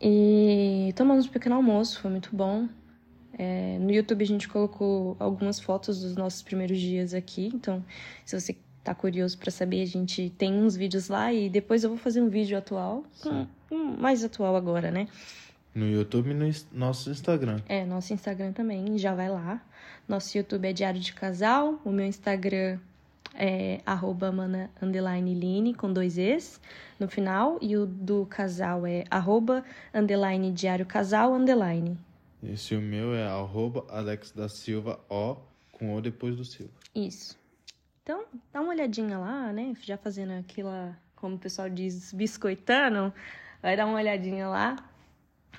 e 0.00 0.92
tomamos 0.94 1.26
um 1.26 1.30
pequeno 1.30 1.56
almoço, 1.56 2.00
foi 2.00 2.10
muito 2.10 2.34
bom. 2.34 2.68
É, 3.38 3.78
no 3.78 3.90
YouTube 3.90 4.22
a 4.22 4.26
gente 4.26 4.48
colocou 4.48 5.16
algumas 5.18 5.58
fotos 5.58 6.02
dos 6.02 6.14
nossos 6.14 6.42
primeiros 6.42 6.78
dias 6.78 7.14
aqui, 7.14 7.50
então 7.54 7.82
se 8.24 8.38
você 8.38 8.56
tá 8.84 8.94
curioso 8.94 9.38
para 9.38 9.50
saber, 9.50 9.82
a 9.82 9.86
gente 9.86 10.30
tem 10.36 10.52
uns 10.52 10.76
vídeos 10.76 11.08
lá 11.08 11.32
e 11.32 11.48
depois 11.48 11.82
eu 11.82 11.90
vou 11.90 11.98
fazer 11.98 12.20
um 12.20 12.28
vídeo 12.28 12.58
atual, 12.58 13.04
um, 13.70 13.96
mais 13.98 14.22
atual 14.24 14.56
agora, 14.56 14.90
né? 14.90 15.08
No 15.74 15.88
YouTube 15.88 16.30
e 16.30 16.34
no 16.34 16.50
nosso 16.72 17.10
Instagram. 17.10 17.60
É, 17.68 17.84
nosso 17.84 18.12
Instagram 18.12 18.52
também, 18.52 18.98
já 18.98 19.14
vai 19.14 19.28
lá. 19.28 19.62
Nosso 20.08 20.36
YouTube 20.36 20.66
é 20.66 20.72
Diário 20.72 21.00
de 21.00 21.12
Casal, 21.12 21.80
o 21.84 21.92
meu 21.92 22.04
Instagram 22.06 22.78
é 23.34 23.80
arroba 23.86 24.32
mana 24.32 24.70
underline 24.82 25.34
line 25.34 25.74
com 25.74 25.92
dois 25.92 26.18
Es 26.18 26.60
no 26.98 27.08
final 27.08 27.58
e 27.60 27.76
o 27.76 27.86
do 27.86 28.26
casal 28.26 28.86
é 28.86 29.04
arroba 29.10 29.64
underline 29.94 30.50
diário 30.50 30.84
casal 30.84 31.34
underline. 31.34 31.96
Esse 32.42 32.74
o 32.74 32.80
meu 32.80 33.14
é 33.14 33.26
arroba 33.26 33.86
Alex 33.90 34.32
da 34.32 34.48
Silva 34.48 34.98
O 35.08 35.36
com 35.72 35.94
O 35.94 36.00
depois 36.00 36.36
do 36.36 36.44
Silva. 36.44 36.72
Isso. 36.94 37.38
Então, 38.02 38.24
dá 38.52 38.60
uma 38.60 38.70
olhadinha 38.70 39.18
lá, 39.18 39.52
né? 39.52 39.74
Já 39.82 39.96
fazendo 39.96 40.32
aquela, 40.32 40.98
como 41.14 41.36
o 41.36 41.38
pessoal 41.38 41.68
diz, 41.68 42.12
biscoitando. 42.12 43.12
Vai 43.62 43.76
dar 43.76 43.86
uma 43.86 43.96
olhadinha 43.96 44.48
lá. 44.48 44.76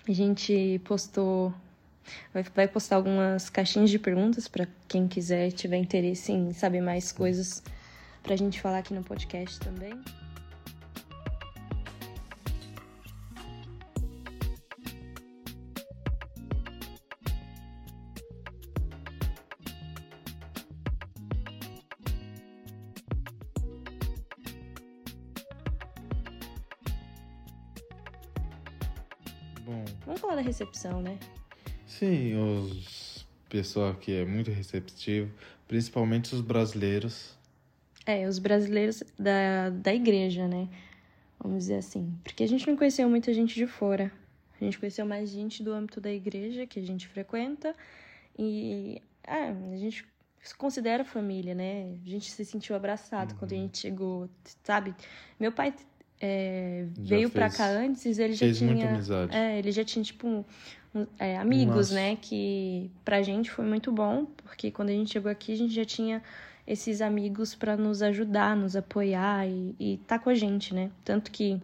A 0.07 0.11
gente 0.11 0.81
postou. 0.83 1.53
Vai, 2.33 2.43
vai 2.55 2.67
postar 2.67 2.95
algumas 2.95 3.49
caixinhas 3.49 3.89
de 3.89 3.99
perguntas 3.99 4.47
para 4.47 4.67
quem 4.87 5.07
quiser, 5.07 5.51
tiver 5.51 5.77
interesse 5.77 6.31
em 6.31 6.51
saber 6.51 6.81
mais 6.81 7.11
coisas 7.11 7.63
pra 8.23 8.35
gente 8.35 8.59
falar 8.59 8.79
aqui 8.79 8.93
no 8.93 9.03
podcast 9.03 9.59
também. 9.59 9.93
Bom, 29.65 29.85
Vamos 30.05 30.21
falar 30.21 30.35
da 30.35 30.41
recepção, 30.41 31.01
né? 31.01 31.17
sim, 31.85 32.35
os 32.35 33.11
pessoal 33.51 33.91
aqui 33.91 34.13
é 34.13 34.25
muito 34.25 34.49
receptivo, 34.49 35.29
principalmente 35.67 36.33
os 36.33 36.39
brasileiros. 36.39 37.37
É, 38.05 38.25
os 38.25 38.39
brasileiros 38.39 39.03
da, 39.19 39.69
da 39.69 39.93
igreja, 39.93 40.47
né? 40.47 40.69
Vamos 41.37 41.63
dizer 41.63 41.75
assim. 41.75 42.17
Porque 42.23 42.43
a 42.43 42.47
gente 42.47 42.65
não 42.65 42.77
conheceu 42.77 43.09
muita 43.09 43.33
gente 43.33 43.53
de 43.53 43.67
fora. 43.67 44.11
A 44.59 44.63
gente 44.63 44.79
conheceu 44.79 45.05
mais 45.05 45.29
gente 45.29 45.61
do 45.61 45.73
âmbito 45.73 45.99
da 45.99 46.11
igreja 46.11 46.65
que 46.65 46.79
a 46.79 46.83
gente 46.83 47.07
frequenta. 47.07 47.75
E 48.39 49.01
é, 49.23 49.49
a 49.49 49.75
gente 49.75 50.05
se 50.41 50.55
considera 50.55 51.03
família, 51.03 51.53
né? 51.53 51.93
A 52.05 52.09
gente 52.09 52.31
se 52.31 52.45
sentiu 52.45 52.75
abraçado 52.75 53.35
quando 53.35 53.51
a 53.51 53.55
gente 53.55 53.77
chegou, 53.77 54.29
sabe? 54.63 54.95
Meu 55.39 55.51
pai 55.51 55.73
é, 56.21 56.85
veio 56.97 57.29
pra 57.29 57.49
fez- 57.49 57.57
cá 57.57 57.67
antes, 57.67 58.19
ele 58.19 58.33
já 58.33 58.39
Fez 58.39 58.57
tinha. 58.59 58.71
muita 58.71 58.89
amizade. 58.89 59.35
É, 59.35 59.57
ele 59.59 59.71
já 59.71 59.83
tinha, 59.83 60.03
tipo, 60.03 60.27
um- 60.27 60.45
um- 60.93 61.07
é, 61.17 61.37
amigos, 61.37 61.75
Nossa. 61.89 61.95
né? 61.95 62.17
Que 62.21 62.91
pra 63.03 63.21
gente 63.21 63.49
foi 63.49 63.65
muito 63.65 63.91
bom, 63.91 64.25
porque 64.43 64.69
quando 64.71 64.89
a 64.89 64.93
gente 64.93 65.11
chegou 65.11 65.31
aqui, 65.31 65.51
a 65.53 65.57
gente 65.57 65.73
já 65.73 65.85
tinha 65.85 66.21
esses 66.67 67.01
amigos 67.01 67.55
pra 67.55 67.75
nos 67.75 68.01
ajudar, 68.01 68.55
nos 68.55 68.75
apoiar 68.75 69.47
e, 69.47 69.75
e 69.79 69.97
tá 70.05 70.19
com 70.19 70.29
a 70.29 70.35
gente, 70.35 70.73
né? 70.75 70.91
Tanto 71.03 71.31
que 71.31 71.59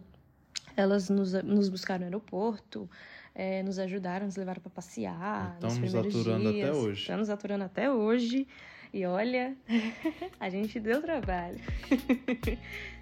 elas 0.76 1.10
nos, 1.10 1.34
nos 1.44 1.70
buscaram 1.70 2.00
no 2.02 2.06
aeroporto, 2.06 2.90
é, 3.36 3.62
nos 3.64 3.78
ajudaram, 3.80 4.26
nos 4.26 4.36
levaram 4.36 4.60
pra 4.62 4.72
passear. 4.72 5.54
Estão 5.54 5.70
nos 5.70 5.80
nos 5.80 5.92
primeiros 5.92 6.16
aturando 6.20 6.50
até 6.50 6.58
dias. 6.58 6.76
hoje. 6.78 7.02
Estão 7.02 7.18
nos 7.18 7.30
aturando 7.30 7.64
até 7.64 7.92
hoje. 7.92 8.48
E 8.94 9.06
olha, 9.06 9.56
a 10.40 10.50
gente 10.50 10.80
deu 10.80 11.02
trabalho. 11.02 11.60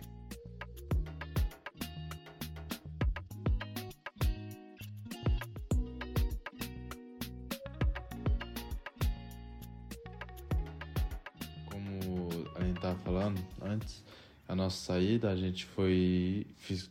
antes, 13.76 14.04
a 14.48 14.56
nossa 14.56 14.78
saída, 14.94 15.30
a 15.30 15.36
gente 15.36 15.66
foi. 15.66 16.46
Fiz 16.58 16.90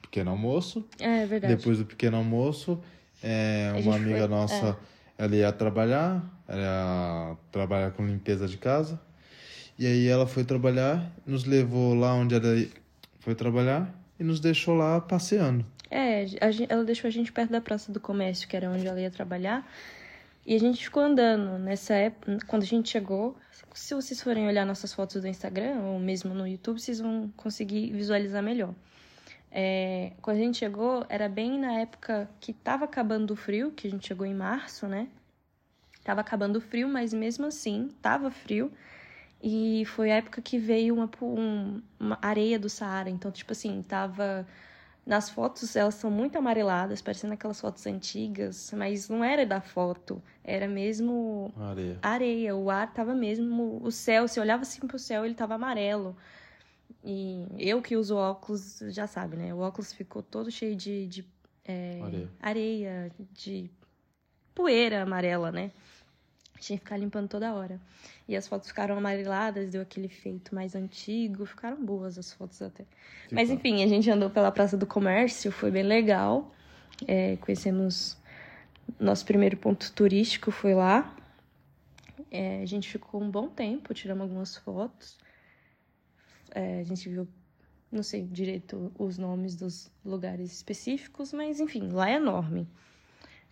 pequeno 0.00 0.30
almoço. 0.30 0.86
É 1.00 1.24
verdade. 1.26 1.56
Depois 1.56 1.78
do 1.78 1.84
pequeno 1.86 2.16
almoço, 2.18 2.80
é, 3.22 3.72
uma 3.82 3.96
amiga 3.96 4.18
foi- 4.20 4.28
nossa, 4.28 4.78
ela 5.16 5.34
ia 5.34 5.50
trabalhar, 5.52 6.22
ela 6.46 6.60
ia 6.60 7.36
trabalhar 7.50 7.90
com 7.92 8.06
limpeza 8.06 8.46
de 8.46 8.56
casa. 8.58 9.00
E 9.78 9.86
aí 9.86 10.06
ela 10.06 10.26
foi 10.26 10.44
trabalhar, 10.44 11.10
nos 11.26 11.44
levou 11.44 11.94
lá 11.94 12.12
onde 12.14 12.34
ela 12.34 12.66
foi 13.20 13.34
trabalhar 13.34 13.92
e 14.20 14.24
nos 14.24 14.38
deixou 14.38 14.74
lá 14.74 15.00
passeando. 15.00 15.64
É, 15.90 16.24
a 16.40 16.50
ela 16.72 16.84
deixou 16.84 17.08
a 17.08 17.10
gente 17.10 17.32
perto 17.32 17.50
da 17.50 17.60
Praça 17.60 17.90
do 17.92 17.98
Comércio, 18.00 18.46
que 18.48 18.56
era 18.56 18.70
onde 18.70 18.86
ela 18.86 19.00
ia 19.00 19.10
trabalhar. 19.10 19.66
E 20.44 20.54
a 20.56 20.58
gente 20.58 20.84
ficou 20.84 21.02
andando. 21.02 21.58
Nessa 21.58 21.94
época, 21.94 22.38
quando 22.46 22.62
a 22.62 22.66
gente 22.66 22.88
chegou, 22.88 23.36
se 23.74 23.94
vocês 23.94 24.20
forem 24.22 24.46
olhar 24.46 24.66
nossas 24.66 24.92
fotos 24.92 25.20
do 25.22 25.28
Instagram 25.28 25.80
ou 25.82 25.98
mesmo 25.98 26.34
no 26.34 26.46
YouTube, 26.46 26.80
vocês 26.80 26.98
vão 27.00 27.32
conseguir 27.36 27.92
visualizar 27.92 28.42
melhor. 28.42 28.74
É, 29.50 30.12
quando 30.22 30.38
a 30.38 30.40
gente 30.40 30.58
chegou, 30.58 31.04
era 31.08 31.28
bem 31.28 31.58
na 31.58 31.74
época 31.80 32.28
que 32.40 32.52
tava 32.52 32.84
acabando 32.86 33.32
o 33.32 33.36
frio, 33.36 33.70
que 33.70 33.86
a 33.86 33.90
gente 33.90 34.06
chegou 34.08 34.26
em 34.26 34.34
março, 34.34 34.86
né? 34.88 35.08
Tava 36.02 36.20
acabando 36.22 36.56
o 36.56 36.60
frio, 36.60 36.88
mas 36.88 37.12
mesmo 37.12 37.46
assim, 37.46 37.88
tava 38.00 38.30
frio. 38.30 38.72
E 39.42 39.84
foi 39.86 40.10
a 40.10 40.16
época 40.16 40.40
que 40.40 40.58
veio 40.58 40.94
uma, 40.94 41.10
um- 41.20 41.82
uma 42.00 42.18
areia 42.22 42.58
do 42.58 42.68
Saara. 42.68 43.10
Então, 43.10 43.30
tipo 43.30 43.52
assim, 43.52 43.82
tava. 43.82 44.46
Nas 45.04 45.28
fotos, 45.28 45.74
elas 45.74 45.96
são 45.96 46.10
muito 46.10 46.38
amareladas, 46.38 47.02
parecendo 47.02 47.34
aquelas 47.34 47.60
fotos 47.60 47.84
antigas, 47.86 48.72
mas 48.76 49.08
não 49.08 49.24
era 49.24 49.44
da 49.44 49.60
foto, 49.60 50.22
era 50.44 50.68
mesmo 50.68 51.52
Areia. 51.58 51.98
areia, 52.00 52.54
o 52.54 52.70
ar 52.70 52.92
tava 52.92 53.12
mesmo, 53.12 53.80
o 53.82 53.90
céu, 53.90 54.28
você 54.28 54.38
olhava 54.38 54.62
assim 54.62 54.86
pro 54.86 55.00
céu, 55.00 55.24
ele 55.24 55.34
tava 55.34 55.54
amarelo. 55.54 56.16
E 57.04 57.44
eu 57.58 57.82
que 57.82 57.96
uso 57.96 58.14
óculos, 58.14 58.78
já 58.90 59.08
sabe, 59.08 59.36
né? 59.36 59.52
O 59.52 59.58
óculos 59.58 59.92
ficou 59.92 60.22
todo 60.22 60.52
cheio 60.52 60.76
de, 60.76 61.06
de 61.08 61.24
é, 61.64 62.00
Areia. 62.00 62.30
areia, 62.40 63.12
de 63.32 63.68
poeira 64.54 65.02
amarela, 65.02 65.50
né? 65.50 65.72
Tinha 66.62 66.78
que 66.78 66.84
ficar 66.84 66.96
limpando 66.96 67.28
toda 67.28 67.52
hora. 67.52 67.80
E 68.28 68.36
as 68.36 68.46
fotos 68.46 68.68
ficaram 68.68 68.96
amareladas, 68.96 69.70
deu 69.70 69.82
aquele 69.82 70.06
efeito 70.06 70.54
mais 70.54 70.76
antigo, 70.76 71.44
ficaram 71.44 71.84
boas 71.84 72.16
as 72.16 72.32
fotos 72.32 72.62
até. 72.62 72.84
Mas 73.32 73.48
Fica- 73.48 73.54
enfim, 73.54 73.82
a 73.82 73.88
gente 73.88 74.08
andou 74.08 74.30
pela 74.30 74.52
Praça 74.52 74.76
do 74.76 74.86
Comércio, 74.86 75.50
foi 75.50 75.72
bem 75.72 75.82
legal. 75.82 76.54
É, 77.08 77.36
conhecemos 77.38 78.16
nosso 79.00 79.24
primeiro 79.24 79.56
ponto 79.56 79.90
turístico, 79.92 80.52
foi 80.52 80.72
lá. 80.72 81.16
É, 82.30 82.62
a 82.62 82.66
gente 82.66 82.88
ficou 82.88 83.20
um 83.20 83.28
bom 83.28 83.48
tempo, 83.48 83.92
tiramos 83.92 84.22
algumas 84.22 84.56
fotos. 84.56 85.18
É, 86.54 86.78
a 86.78 86.84
gente 86.84 87.08
viu, 87.08 87.26
não 87.90 88.04
sei 88.04 88.22
direito 88.24 88.92
os 88.96 89.18
nomes 89.18 89.56
dos 89.56 89.90
lugares 90.04 90.52
específicos, 90.52 91.32
mas 91.32 91.58
enfim, 91.58 91.88
lá 91.90 92.08
é 92.08 92.14
enorme. 92.14 92.68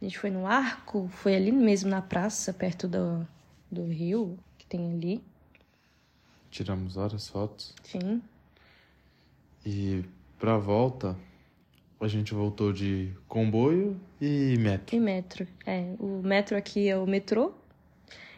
A 0.01 0.05
gente 0.05 0.19
foi 0.19 0.31
no 0.31 0.47
arco, 0.47 1.09
foi 1.09 1.35
ali 1.37 1.53
mesmo 1.53 1.91
na 1.91 2.01
praça, 2.01 2.53
perto 2.55 2.89
do, 2.89 3.27
do 3.71 3.85
rio 3.87 4.39
que 4.57 4.67
tem 4.67 4.93
ali. 4.93 5.23
Tiramos 6.51 6.95
várias 6.95 7.29
fotos. 7.29 7.75
Enfim, 7.85 8.23
E 9.65 10.05
pra 10.39 10.57
volta, 10.57 11.17
a 12.01 12.09
gente 12.09 12.33
voltou 12.33 12.73
de 12.73 13.13
comboio 13.29 14.01
e 14.21 14.57
metro. 14.59 14.97
e 14.97 15.01
metro. 15.01 15.47
É, 15.67 15.95
o 15.99 16.23
metro 16.23 16.57
aqui 16.57 16.89
é 16.89 16.97
o 16.97 17.07
metrô 17.07 17.53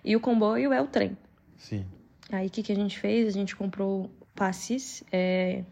e 0.05 0.17
o 0.17 0.21
comboio 0.21 0.73
é 0.73 0.83
o 0.83 0.87
trem. 0.89 1.17
Sim. 1.57 1.87
Aí 2.31 2.49
o 2.49 2.51
que, 2.51 2.63
que 2.63 2.73
a 2.73 2.77
gente 2.77 2.99
fez? 2.99 3.29
A 3.29 3.31
gente 3.31 3.55
comprou 3.55 4.11
passes 4.35 5.05
é, 5.13 5.65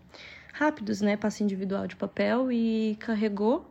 rápidos, 0.52 1.00
né? 1.00 1.16
Passe 1.16 1.42
individual 1.42 1.86
de 1.88 1.96
papel 1.96 2.52
e 2.52 2.96
carregou 3.00 3.69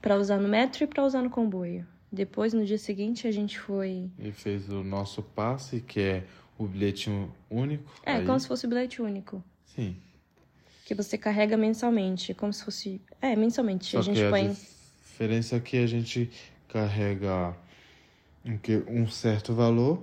para 0.00 0.16
usar 0.16 0.38
no 0.38 0.48
metro 0.48 0.84
e 0.84 0.86
para 0.86 1.04
usar 1.04 1.22
no 1.22 1.30
comboio. 1.30 1.86
Depois, 2.10 2.52
no 2.54 2.64
dia 2.64 2.78
seguinte, 2.78 3.26
a 3.26 3.30
gente 3.30 3.58
foi. 3.58 4.10
E 4.18 4.32
fez 4.32 4.68
o 4.70 4.82
nosso 4.82 5.22
passe, 5.22 5.80
que 5.80 6.00
é 6.00 6.24
o 6.56 6.66
bilhete 6.66 7.10
único. 7.50 7.90
É, 8.04 8.12
Aí- 8.12 8.26
como 8.26 8.38
se 8.40 8.48
fosse 8.48 8.66
bilhete 8.66 9.02
único. 9.02 9.42
Sim. 9.66 9.96
Que 10.86 10.94
você 10.94 11.18
carrega 11.18 11.56
mensalmente. 11.56 12.32
Como 12.32 12.52
se 12.52 12.64
fosse. 12.64 13.00
É, 13.20 13.36
mensalmente. 13.36 13.90
Só 13.90 13.98
a 13.98 14.02
gente 14.02 14.16
que 14.22 14.30
põe. 14.30 14.46
a 14.48 14.52
diferença 15.02 15.56
é 15.56 15.60
que 15.60 15.76
a 15.76 15.86
gente 15.86 16.30
carrega 16.68 17.54
um, 18.88 19.06
certo 19.06 19.52
valor 19.52 20.02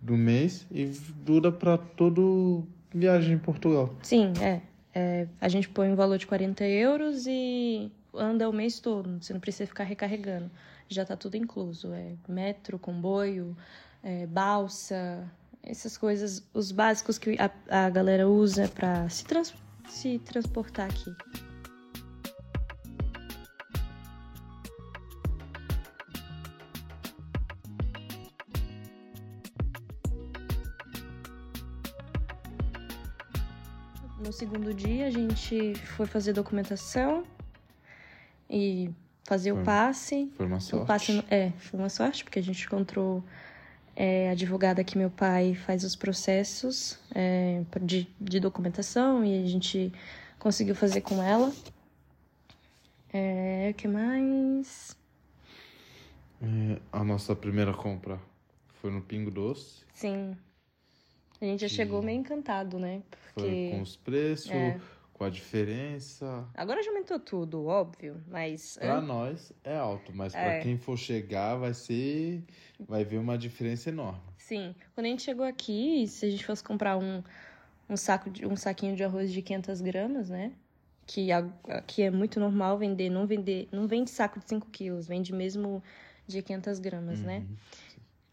do 0.00 0.16
mês 0.16 0.66
e 0.70 0.84
dura 1.24 1.50
pra 1.50 1.78
todo 1.78 2.66
viagem 2.92 3.34
em 3.34 3.38
Portugal. 3.38 3.94
Sim, 4.02 4.32
é. 4.42 4.60
É, 4.94 5.26
a 5.40 5.48
gente 5.48 5.68
põe 5.68 5.90
um 5.90 5.96
valor 5.96 6.18
de 6.18 6.26
40 6.26 6.64
euros 6.64 7.26
e 7.26 7.90
anda 8.16 8.48
o 8.48 8.52
mês 8.52 8.80
todo, 8.80 9.22
você 9.22 9.32
não 9.32 9.40
precisa 9.40 9.66
ficar 9.66 9.84
recarregando. 9.84 10.50
Já 10.88 11.04
tá 11.04 11.16
tudo 11.16 11.36
incluso, 11.36 11.92
é 11.92 12.14
metro, 12.28 12.78
comboio, 12.78 13.56
é, 14.02 14.26
balsa, 14.26 15.30
essas 15.62 15.96
coisas, 15.96 16.46
os 16.52 16.70
básicos 16.70 17.18
que 17.18 17.36
a, 17.40 17.50
a 17.86 17.90
galera 17.90 18.28
usa 18.28 18.68
para 18.68 19.08
se, 19.08 19.24
trans, 19.24 19.54
se 19.88 20.18
transportar 20.18 20.90
aqui. 20.90 21.14
No 34.24 34.32
segundo 34.32 34.72
dia, 34.72 35.06
a 35.06 35.10
gente 35.10 35.74
foi 35.96 36.06
fazer 36.06 36.32
documentação 36.32 37.24
e 38.54 38.90
fazer 39.24 39.52
Foi- 39.52 39.60
o 39.62 39.64
passe. 39.64 40.32
Foi 40.36 40.46
uma 40.46 40.58
O 40.58 40.60
sorte. 40.60 40.86
passe 40.86 41.24
é, 41.30 41.50
foi 41.58 41.80
uma 41.80 41.88
sorte, 41.88 42.22
porque 42.24 42.38
a 42.38 42.42
gente 42.42 42.64
encontrou 42.64 43.22
é, 43.96 44.28
a 44.28 44.32
advogada 44.32 44.84
que 44.84 44.96
meu 44.98 45.10
pai 45.10 45.54
faz 45.54 45.82
os 45.84 45.96
processos 45.96 46.98
é, 47.14 47.62
de, 47.82 48.06
de 48.20 48.38
documentação 48.40 49.24
e 49.24 49.42
a 49.44 49.46
gente 49.46 49.92
conseguiu 50.38 50.74
fazer 50.74 51.00
com 51.00 51.22
ela. 51.22 51.52
É, 53.12 53.68
o 53.70 53.74
que 53.74 53.86
mais? 53.88 54.96
É, 56.42 56.80
a 56.92 57.04
nossa 57.04 57.34
primeira 57.34 57.72
compra 57.72 58.20
foi 58.80 58.90
no 58.90 59.00
Pingo 59.00 59.30
Doce. 59.30 59.84
Sim. 59.94 60.36
A 61.40 61.44
gente 61.44 61.60
já 61.60 61.68
chegou 61.68 62.02
meio 62.02 62.18
encantado, 62.20 62.78
né? 62.78 63.02
Foi 63.34 63.42
Porque 63.42 63.70
com 63.70 63.82
os 63.82 63.96
preços, 63.96 64.50
É. 64.50 64.78
com 65.14 65.24
a 65.24 65.30
diferença. 65.30 66.46
agora 66.54 66.82
já 66.82 66.90
aumentou 66.90 67.18
tudo, 67.20 67.64
óbvio, 67.66 68.22
mas 68.28 68.76
Pra 68.78 69.00
nós 69.00 69.52
é 69.64 69.76
alto, 69.76 70.12
mas 70.14 70.34
É. 70.34 70.42
pra 70.42 70.62
quem 70.62 70.76
for 70.78 70.96
chegar 70.98 71.56
vai 71.56 71.72
ser. 71.74 72.44
Vai 72.86 73.04
ver 73.04 73.18
uma 73.18 73.38
diferença 73.38 73.88
enorme. 73.88 74.20
sim, 74.36 74.74
quando 74.94 75.06
a 75.06 75.08
gente 75.10 75.22
chegou 75.22 75.44
aqui, 75.46 76.06
se 76.06 76.26
a 76.26 76.30
gente 76.30 76.44
fosse 76.44 76.62
comprar 76.62 76.96
um, 76.98 77.22
um 77.88 77.96
saco 77.96 78.30
de, 78.30 78.46
um 78.46 78.56
saquinho 78.56 78.96
de 78.96 79.04
arroz 79.04 79.32
de 79.32 79.42
500 79.42 79.80
gramas, 79.80 80.30
né? 80.30 80.52
Que 81.06 81.30
aqui 81.32 82.02
é 82.02 82.10
muito 82.10 82.40
normal 82.40 82.78
vender, 82.78 83.10
não 83.10 83.26
vender, 83.26 83.68
não 83.72 83.86
vende 83.86 84.10
saco 84.10 84.40
de 84.40 84.48
5 84.48 84.68
quilos, 84.70 85.06
vende 85.06 85.32
mesmo 85.34 85.82
de 86.26 86.42
500 86.42 86.78
gramas, 86.78 87.22
né? 87.22 87.38
Uhum, 87.40 87.56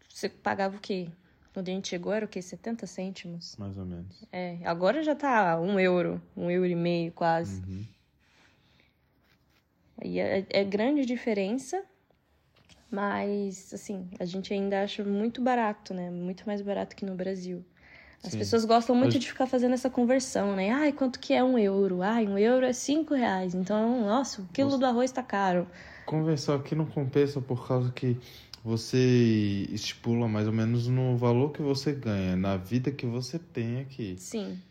Você 0.08 0.28
pagava 0.28 0.76
o 0.76 0.80
quê? 0.80 1.08
Quando 1.52 1.68
a 1.68 1.72
gente 1.72 1.88
chegou 1.88 2.12
era 2.12 2.24
o 2.24 2.28
quê? 2.28 2.40
70 2.40 2.86
cêntimos? 2.86 3.56
Mais 3.56 3.76
ou 3.76 3.84
menos. 3.84 4.24
É, 4.32 4.58
agora 4.64 5.02
já 5.02 5.14
tá 5.14 5.60
um 5.60 5.78
euro, 5.78 6.20
um 6.36 6.50
euro 6.50 6.66
e 6.66 6.74
meio 6.74 7.12
quase. 7.12 7.60
Uhum. 7.60 7.84
E 10.04 10.18
é, 10.18 10.46
é 10.48 10.64
grande 10.64 11.04
diferença, 11.04 11.84
mas, 12.90 13.72
assim, 13.72 14.08
a 14.18 14.24
gente 14.24 14.52
ainda 14.52 14.82
acha 14.82 15.04
muito 15.04 15.40
barato, 15.40 15.94
né? 15.94 16.10
Muito 16.10 16.44
mais 16.46 16.60
barato 16.60 16.96
que 16.96 17.04
no 17.04 17.14
Brasil. 17.14 17.64
As 18.24 18.30
Sim. 18.32 18.38
pessoas 18.38 18.64
gostam 18.64 18.94
muito 18.94 19.18
de 19.18 19.26
ficar 19.26 19.46
fazendo 19.46 19.72
essa 19.74 19.90
conversão, 19.90 20.54
né? 20.54 20.70
Ai, 20.70 20.92
quanto 20.92 21.18
que 21.18 21.34
é 21.34 21.42
um 21.42 21.58
euro? 21.58 22.02
Ai, 22.02 22.26
um 22.26 22.38
euro 22.38 22.64
é 22.64 22.72
cinco 22.72 23.14
reais. 23.14 23.54
Então, 23.54 24.02
nossa, 24.04 24.42
o 24.42 24.46
quilo 24.46 24.70
Nossa. 24.70 24.80
do 24.80 24.86
arroz 24.86 25.10
tá 25.10 25.22
caro. 25.22 25.66
Conversar 26.06 26.56
aqui 26.56 26.74
não 26.74 26.86
compensa 26.86 27.40
por 27.40 27.66
causa 27.66 27.90
que 27.90 28.16
você 28.64 29.66
estipula 29.70 30.28
mais 30.28 30.46
ou 30.46 30.52
menos 30.52 30.86
no 30.88 31.16
valor 31.16 31.50
que 31.52 31.62
você 31.62 31.92
ganha, 31.92 32.36
na 32.36 32.56
vida 32.56 32.90
que 32.92 33.06
você 33.06 33.38
tem 33.38 33.80
aqui. 33.80 34.16
Sim, 34.16 34.62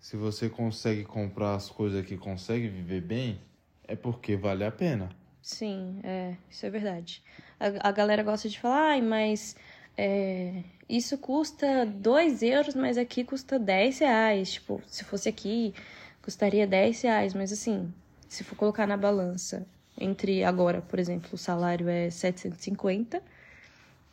Se 0.00 0.16
você 0.16 0.48
consegue 0.48 1.04
comprar 1.04 1.54
as 1.54 1.68
coisas 1.70 2.00
aqui, 2.00 2.16
consegue 2.16 2.68
viver 2.68 3.00
bem, 3.00 3.40
é 3.84 3.96
porque 3.96 4.36
vale 4.36 4.64
a 4.64 4.70
pena. 4.70 5.10
sim, 5.40 6.00
é, 6.04 6.36
isso 6.50 6.64
é 6.66 6.70
verdade. 6.70 7.22
A, 7.58 7.88
a 7.88 7.92
galera 7.92 8.22
gosta 8.22 8.48
de 8.48 8.58
falar, 8.60 8.90
ai, 8.92 9.00
mas 9.02 9.56
é, 9.96 10.62
isso 10.88 11.18
custa 11.18 11.84
2 11.86 12.42
euros, 12.42 12.74
mas 12.74 12.96
aqui 12.98 13.24
custa 13.24 13.58
10 13.58 13.98
reais. 14.00 14.52
Tipo, 14.52 14.80
se 14.86 15.04
fosse 15.04 15.28
aqui, 15.28 15.74
custaria 16.22 16.66
10 16.66 17.02
reais. 17.02 17.34
Mas 17.34 17.52
assim, 17.52 17.92
se 18.28 18.44
for 18.44 18.56
colocar 18.56 18.86
na 18.86 18.96
balança, 18.96 19.66
entre 19.98 20.44
agora, 20.44 20.82
por 20.82 20.98
exemplo, 20.98 21.30
o 21.32 21.38
salário 21.38 21.88
é 21.88 22.10
750, 22.10 23.22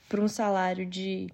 para 0.08 0.22
um 0.22 0.28
salário 0.28 0.86
de, 0.86 1.32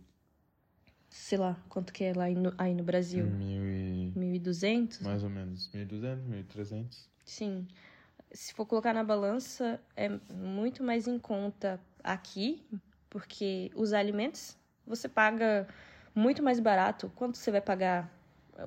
sei 1.10 1.38
lá, 1.38 1.58
quanto 1.70 1.94
que 1.94 2.04
é 2.04 2.14
lá 2.14 2.30
no, 2.30 2.54
aí 2.58 2.74
no 2.74 2.84
Brasil? 2.84 3.26
Mil 3.26 3.64
e... 3.64 4.14
1.200? 4.16 5.02
Mais 5.04 5.24
ou 5.24 5.30
menos. 5.30 5.70
1.200, 5.74 6.20
1.300. 6.54 7.08
Sim. 7.24 7.68
Se 8.32 8.54
for 8.54 8.66
colocar 8.66 8.94
na 8.94 9.04
balança, 9.04 9.80
é 9.96 10.10
muito 10.30 10.84
mais 10.84 11.08
em 11.08 11.18
conta 11.18 11.80
aqui, 12.04 12.62
porque 13.10 13.72
os 13.76 13.94
alimentos 13.94 14.58
você 14.86 15.08
paga 15.08 15.68
muito 16.14 16.44
mais 16.44 16.60
barato. 16.60 17.12
Quanto 17.16 17.38
você 17.38 17.50
vai 17.50 17.62
pagar 17.62 18.12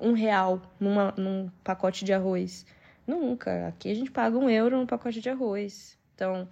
um 0.01 0.13
real 0.13 0.61
numa, 0.79 1.13
num 1.17 1.49
pacote 1.63 2.03
de 2.03 2.13
arroz? 2.13 2.65
Nunca. 3.09 3.67
Aqui 3.67 3.89
a 3.89 3.95
gente 3.95 4.11
paga 4.11 4.37
um 4.37 4.47
euro 4.47 4.77
num 4.77 4.85
pacote 4.85 5.19
de 5.19 5.29
arroz. 5.29 5.97
Então, 6.13 6.47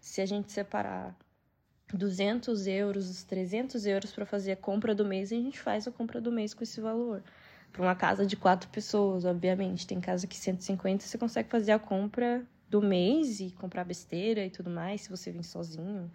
se 0.00 0.20
a 0.20 0.26
gente 0.26 0.50
separar 0.50 1.16
200 1.94 2.66
euros, 2.66 3.22
300 3.22 3.86
euros 3.86 4.10
para 4.10 4.26
fazer 4.26 4.52
a 4.52 4.56
compra 4.56 4.92
do 4.92 5.04
mês, 5.04 5.32
a 5.32 5.36
gente 5.36 5.60
faz 5.60 5.86
a 5.86 5.92
compra 5.92 6.20
do 6.20 6.32
mês 6.32 6.52
com 6.52 6.64
esse 6.64 6.80
valor. 6.80 7.22
Para 7.72 7.82
uma 7.82 7.94
casa 7.94 8.26
de 8.26 8.36
quatro 8.36 8.68
pessoas, 8.70 9.24
obviamente. 9.24 9.86
Tem 9.86 10.00
casa 10.00 10.26
que 10.26 10.36
150 10.36 11.04
você 11.04 11.16
consegue 11.16 11.48
fazer 11.48 11.70
a 11.70 11.78
compra 11.78 12.44
do 12.68 12.82
mês 12.82 13.38
e 13.38 13.52
comprar 13.52 13.84
besteira 13.84 14.44
e 14.44 14.50
tudo 14.50 14.68
mais, 14.68 15.02
se 15.02 15.10
você 15.10 15.30
vir 15.30 15.44
sozinho. 15.44 16.10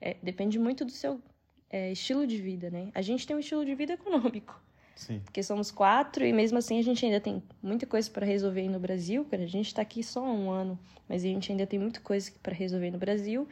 É, 0.00 0.16
depende 0.22 0.58
muito 0.58 0.86
do 0.86 0.92
seu 0.92 1.20
é, 1.68 1.92
estilo 1.92 2.26
de 2.26 2.40
vida, 2.40 2.70
né? 2.70 2.90
A 2.94 3.02
gente 3.02 3.26
tem 3.26 3.36
um 3.36 3.40
estilo 3.40 3.66
de 3.66 3.74
vida 3.74 3.92
econômico, 4.00 4.58
Sim. 4.98 5.20
porque 5.20 5.44
somos 5.44 5.70
quatro 5.70 6.24
e 6.24 6.32
mesmo 6.32 6.58
assim 6.58 6.76
a 6.76 6.82
gente 6.82 7.06
ainda 7.06 7.20
tem 7.20 7.40
muita 7.62 7.86
coisa 7.86 8.10
para 8.10 8.26
resolver 8.26 8.68
no 8.68 8.80
Brasil, 8.80 9.24
cara. 9.24 9.44
A 9.44 9.46
gente 9.46 9.72
tá 9.72 9.80
aqui 9.80 10.02
só 10.02 10.26
há 10.26 10.32
um 10.32 10.50
ano, 10.50 10.76
mas 11.08 11.22
a 11.22 11.28
gente 11.28 11.52
ainda 11.52 11.64
tem 11.64 11.78
muita 11.78 12.00
coisa 12.00 12.32
para 12.42 12.52
resolver 12.52 12.90
no 12.90 12.98
Brasil. 12.98 13.46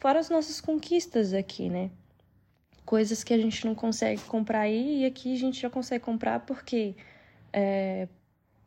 Fora 0.00 0.18
as 0.18 0.28
nossas 0.28 0.60
conquistas 0.60 1.32
aqui, 1.32 1.70
né? 1.70 1.92
Coisas 2.84 3.22
que 3.22 3.32
a 3.32 3.38
gente 3.38 3.64
não 3.64 3.72
consegue 3.72 4.20
comprar 4.22 4.62
aí 4.62 5.02
e 5.02 5.06
aqui 5.06 5.32
a 5.32 5.38
gente 5.38 5.60
já 5.60 5.70
consegue 5.70 6.04
comprar 6.04 6.40
porque 6.40 6.96
é, 7.52 8.08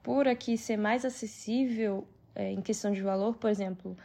por 0.02 0.30
aqui 0.30 0.58
ser 0.58 0.78
mais 0.78 1.04
acessível 1.04 2.08
é, 2.34 2.54
em 2.54 2.62
questão 2.62 2.94
de 2.94 3.02
valor, 3.02 3.36
por 3.36 3.50
exemplo, 3.50 3.98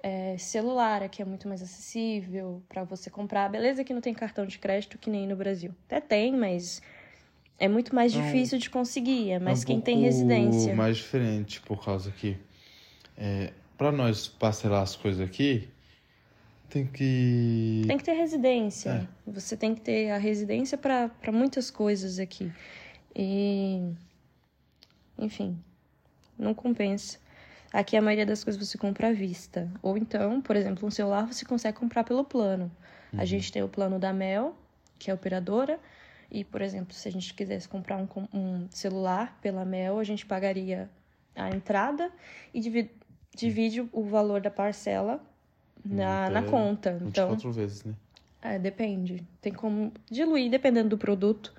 é, 0.00 0.38
celular 0.38 1.02
aqui 1.02 1.22
é 1.22 1.24
muito 1.24 1.48
mais 1.48 1.60
acessível 1.60 2.62
para 2.68 2.84
você 2.84 3.10
comprar. 3.10 3.50
Beleza 3.50 3.82
que 3.82 3.92
não 3.92 4.00
tem 4.00 4.14
cartão 4.14 4.46
de 4.46 4.60
crédito 4.60 4.96
que 4.96 5.10
nem 5.10 5.26
no 5.26 5.34
Brasil. 5.34 5.74
Até 5.86 6.00
tem, 6.00 6.36
mas 6.36 6.80
é 7.58 7.68
muito 7.68 7.94
mais 7.94 8.12
difícil 8.12 8.58
de 8.58 8.70
conseguir. 8.70 9.30
É 9.30 9.38
mais 9.38 9.60
É 9.60 9.62
um 9.62 9.66
quem 9.66 9.80
tem 9.80 10.00
residência. 10.00 10.74
mais 10.74 10.96
diferente, 10.96 11.60
por 11.60 11.84
causa 11.84 12.10
que 12.10 12.36
é, 13.16 13.52
para 13.76 13.90
nós 13.90 14.28
parcelar 14.28 14.82
as 14.82 14.94
coisas 14.94 15.20
aqui, 15.20 15.68
tem 16.68 16.86
que. 16.86 17.82
Tem 17.86 17.96
que 17.98 18.04
ter 18.04 18.12
residência. 18.12 19.08
É. 19.26 19.30
Você 19.30 19.56
tem 19.56 19.74
que 19.74 19.80
ter 19.80 20.10
a 20.10 20.18
residência 20.18 20.76
para 20.78 21.10
muitas 21.32 21.70
coisas 21.70 22.18
aqui. 22.18 22.52
E. 23.14 23.82
Enfim, 25.18 25.58
não 26.38 26.54
compensa. 26.54 27.18
Aqui 27.72 27.96
a 27.96 28.02
maioria 28.02 28.24
das 28.24 28.44
coisas 28.44 28.64
você 28.64 28.78
compra 28.78 29.08
à 29.08 29.12
vista. 29.12 29.70
Ou 29.82 29.98
então, 29.98 30.40
por 30.40 30.56
exemplo, 30.56 30.86
um 30.86 30.90
celular 30.90 31.26
você 31.26 31.44
consegue 31.44 31.76
comprar 31.76 32.04
pelo 32.04 32.24
plano. 32.24 32.70
A 33.16 33.24
gente 33.24 33.50
tem 33.50 33.62
o 33.62 33.68
plano 33.68 33.98
da 33.98 34.12
Mel, 34.12 34.54
que 34.98 35.10
é 35.10 35.12
a 35.12 35.14
operadora. 35.14 35.78
E, 36.30 36.44
por 36.44 36.60
exemplo, 36.60 36.92
se 36.94 37.08
a 37.08 37.12
gente 37.12 37.32
quisesse 37.32 37.68
comprar 37.68 37.96
um, 37.96 38.08
um 38.32 38.68
celular 38.70 39.38
pela 39.40 39.64
Mel, 39.64 39.98
a 39.98 40.04
gente 40.04 40.26
pagaria 40.26 40.90
a 41.34 41.48
entrada 41.50 42.10
e 42.52 42.60
divi- 42.60 42.90
divide 43.34 43.88
o 43.92 44.02
valor 44.02 44.40
da 44.40 44.50
parcela 44.50 45.22
na, 45.84 46.28
na 46.28 46.40
Até 46.40 46.50
conta. 46.50 46.90
Então, 47.02 47.30
24 47.30 47.52
vezes, 47.52 47.84
né? 47.84 47.94
é, 48.42 48.58
depende. 48.58 49.24
Tem 49.40 49.52
como 49.52 49.92
diluir, 50.10 50.50
dependendo 50.50 50.90
do 50.90 50.98
produto. 50.98 51.54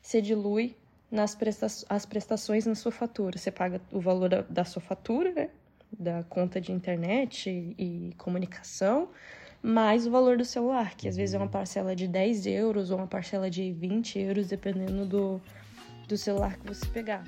Você 0.00 0.22
dilui 0.22 0.76
nas 1.10 1.34
presta 1.34 1.66
as 1.88 2.06
prestações 2.06 2.66
na 2.66 2.74
sua 2.74 2.92
fatura. 2.92 3.38
Você 3.38 3.50
paga 3.50 3.80
o 3.92 4.00
valor 4.00 4.28
da, 4.28 4.40
da 4.42 4.64
sua 4.64 4.82
fatura, 4.82 5.32
né? 5.32 5.50
Da 5.96 6.24
conta 6.24 6.60
de 6.60 6.72
internet 6.72 7.48
e, 7.50 8.10
e 8.10 8.14
comunicação, 8.14 9.08
mais 9.64 10.06
o 10.06 10.10
valor 10.10 10.36
do 10.36 10.44
celular, 10.44 10.94
que 10.94 11.08
às 11.08 11.16
vezes 11.16 11.34
é 11.34 11.38
uma 11.38 11.48
parcela 11.48 11.96
de 11.96 12.06
10 12.06 12.44
euros 12.46 12.90
ou 12.90 12.98
uma 12.98 13.06
parcela 13.06 13.48
de 13.48 13.72
20 13.72 14.18
euros, 14.18 14.48
dependendo 14.48 15.06
do, 15.06 15.40
do 16.06 16.18
celular 16.18 16.58
que 16.58 16.66
você 16.66 16.84
pegar. 16.88 17.24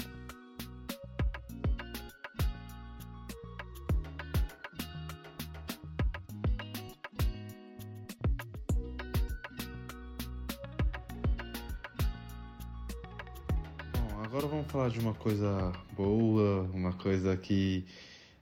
Bom, 13.94 14.22
Agora 14.22 14.46
vamos 14.46 14.70
falar 14.70 14.90
de 14.90 15.00
uma 15.00 15.14
coisa 15.14 15.72
boa, 15.96 16.68
uma 16.74 16.92
coisa 16.92 17.34
que 17.34 17.86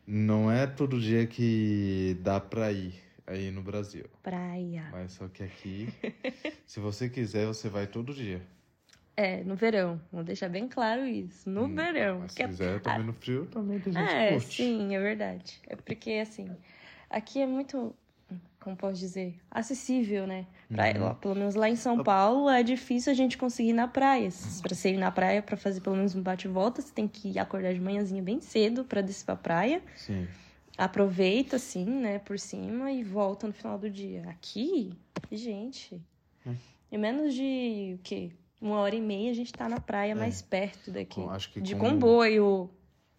não 0.05 0.51
é 0.51 0.67
todo 0.67 1.01
dia 1.01 1.29
que 1.29 2.19
dá 2.21 2.41
pra 2.41 2.73
ir 2.73 3.04
aí 3.27 3.51
no 3.51 3.63
Brasil. 3.63 4.05
Praia. 4.23 4.89
Mas 4.93 5.13
só 5.13 5.29
que 5.29 5.43
aqui, 5.43 5.89
se 6.67 6.81
você 6.81 7.09
quiser, 7.09 7.47
você 7.47 7.69
vai 7.69 7.87
todo 7.87 8.13
dia. 8.15 8.43
É, 9.17 9.45
no 9.45 9.55
verão. 9.55 10.01
Vou 10.13 10.25
deixar 10.25 10.49
bem 10.49 10.67
claro 10.69 11.07
isso. 11.07 11.49
No 11.49 11.67
Hum, 11.67 11.75
verão. 11.75 12.21
Mas 12.21 12.33
se 12.33 12.43
é- 12.43 12.49
quiser 12.49 12.81
também 12.81 13.05
no 13.05 13.13
frio, 13.13 13.47
também 13.47 13.79
tem 13.79 13.93
gente 13.93 14.03
É, 14.13 14.33
curte. 14.33 14.57
sim, 14.63 14.95
é 14.95 14.99
verdade. 15.01 15.61
É 15.69 15.77
porque, 15.77 16.11
assim, 16.15 16.51
aqui 17.09 17.41
é 17.41 17.47
muito, 17.47 17.95
como 18.59 18.77
posso 18.77 18.99
dizer, 18.99 19.37
acessível, 19.49 20.27
né? 20.27 20.47
Praia, 20.69 21.01
Uhum. 21.01 21.15
pelo 21.15 21.35
menos 21.37 21.55
lá 21.55 21.69
em 21.69 21.77
São 21.77 22.03
Paulo 22.03 22.51
é 22.51 22.65
difícil 22.65 23.13
a 23.13 23.15
gente 23.15 23.39
conseguir 23.39 23.69
ir 23.71 23.73
na 23.75 23.87
praia. 23.87 24.25
Uhum. 24.31 24.63
Pra 24.63 24.75
você 24.75 24.91
ir 24.93 24.97
na 24.99 25.13
praia, 25.13 25.41
pra 25.41 25.57
fazer 25.57 25.81
pelo 25.81 25.95
menos 25.95 26.17
um 26.17 26.23
bate 26.23 26.49
e 26.49 26.51
volta, 26.51 26.83
você 26.83 26.93
tem 26.93 27.07
que 27.07 27.39
acordar 27.39 27.73
de 27.73 27.81
manhãzinha 27.81 28.21
bem 28.23 28.41
cedo 28.41 28.85
pra 28.85 29.01
descer 29.01 29.27
pra 29.27 29.37
praia. 29.37 29.81
Sim. 29.95 30.27
Aproveita, 30.77 31.57
assim, 31.57 31.85
né, 31.85 32.19
por 32.19 32.39
cima 32.39 32.91
e 32.91 33.03
volta 33.05 33.47
no 33.47 33.53
final 33.53 33.79
do 33.79 33.89
dia. 33.89 34.25
Aqui, 34.29 34.93
gente, 35.31 36.01
Hum. 36.47 36.57
em 36.91 36.99
menos 36.99 37.33
de, 37.35 37.95
o 37.97 37.99
quê? 38.03 38.31
Uma 38.61 38.77
hora 38.79 38.95
e 38.97 39.01
meia 39.01 39.31
a 39.31 39.35
gente 39.35 39.53
tá 39.53 39.69
na 39.69 39.79
praia 39.81 40.15
mais 40.17 40.41
perto 40.43 40.91
daqui. 40.91 41.21
É. 41.21 41.25
Com- 41.25 41.31
acho 41.31 41.53
que 41.53 41.61
de 41.61 41.75
como- 41.77 41.91
comboio, 41.91 42.71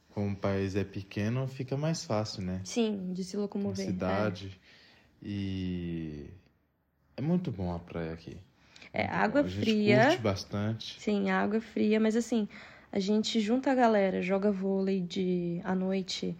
Como 0.10 0.32
o 0.32 0.36
país 0.36 0.76
é 0.76 0.84
pequeno, 0.84 1.48
fica 1.48 1.76
mais 1.78 2.04
fácil, 2.06 2.42
né? 2.42 2.62
sim, 2.64 3.12
de 3.14 3.24
se 3.24 3.36
locomover. 3.38 3.86
é. 3.86 3.90
cidade. 3.90 4.60
E 5.22 6.26
é 7.18 7.22
muito 7.22 7.52
bom 7.52 7.74
a 7.74 7.80
praia 7.80 8.14
aqui. 8.14 8.38
É, 8.94 9.06
água 9.08 9.42
a 9.42 9.48
gente 9.48 9.60
fria. 9.62 10.06
curte 10.08 10.22
bastante. 10.22 11.02
Sim, 11.02 11.30
água 11.30 11.58
é 11.58 11.62
fria, 11.62 12.00
mas 12.00 12.16
assim, 12.16 12.48
a 12.92 13.00
gente 13.00 13.40
junta 13.40 13.72
a 13.72 13.76
galera, 13.76 14.22
joga 14.22 14.52
vôlei 14.52 15.02
de 15.02 15.60
à 15.64 15.76
noite, 15.76 16.36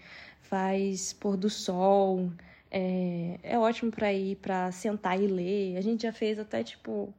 faz 0.50 1.14
pôr 1.14 1.36
do 1.38 1.50
sol. 1.50 2.32
É, 2.72 3.40
é 3.44 3.58
ótimo 3.60 3.92
pra 3.92 4.12
ir 4.12 4.36
pra 4.38 4.72
sentar 4.72 5.20
e 5.22 5.28
ler. 5.28 5.78
A 5.78 5.82
gente 5.82 6.04
já 6.04 6.12
fez 6.12 6.38
até 6.40 6.64
tipo 6.64 7.14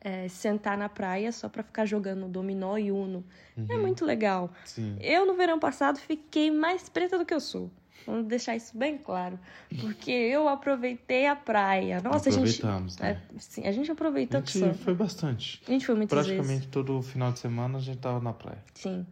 é, 0.00 0.28
sentar 0.28 0.76
na 0.78 0.88
praia 0.88 1.30
só 1.32 1.48
pra 1.48 1.62
ficar 1.62 1.84
jogando 1.84 2.26
dominó 2.28 2.76
e 2.78 2.90
uno. 2.90 3.24
É 3.68 3.74
Uhum. 3.76 3.82
muito 3.82 4.04
legal. 4.04 4.50
Sim. 4.64 4.96
Eu 5.00 5.26
no 5.26 5.34
verão 5.34 5.58
passado 5.58 5.98
fiquei 5.98 6.50
mais 6.50 6.88
preta 6.88 7.18
do 7.18 7.24
que 7.24 7.34
eu 7.34 7.40
sou. 7.40 7.70
Vamos 8.06 8.26
deixar 8.26 8.56
isso 8.56 8.76
bem 8.76 8.96
claro. 8.96 9.38
Porque 9.80 10.10
eu 10.10 10.48
aproveitei 10.48 11.26
a 11.26 11.36
praia. 11.36 12.00
Nossa, 12.00 12.30
a 12.30 12.32
gente. 12.32 12.60
Aproveitamos, 12.60 12.96
né? 12.96 13.20
É, 13.34 13.38
sim, 13.38 13.66
a 13.66 13.72
gente 13.72 13.90
aproveitou 13.90 14.40
A 14.40 14.44
gente 14.44 14.78
foi 14.78 14.94
bastante. 14.94 15.60
A 15.68 15.70
gente 15.70 15.84
foi 15.84 15.94
vezes. 15.94 16.08
Praticamente 16.08 16.68
todo 16.68 17.02
final 17.02 17.32
de 17.32 17.38
semana 17.40 17.76
a 17.78 17.80
gente 17.80 17.98
tava 17.98 18.20
na 18.20 18.32
praia. 18.32 18.64
Sim. 18.74 19.06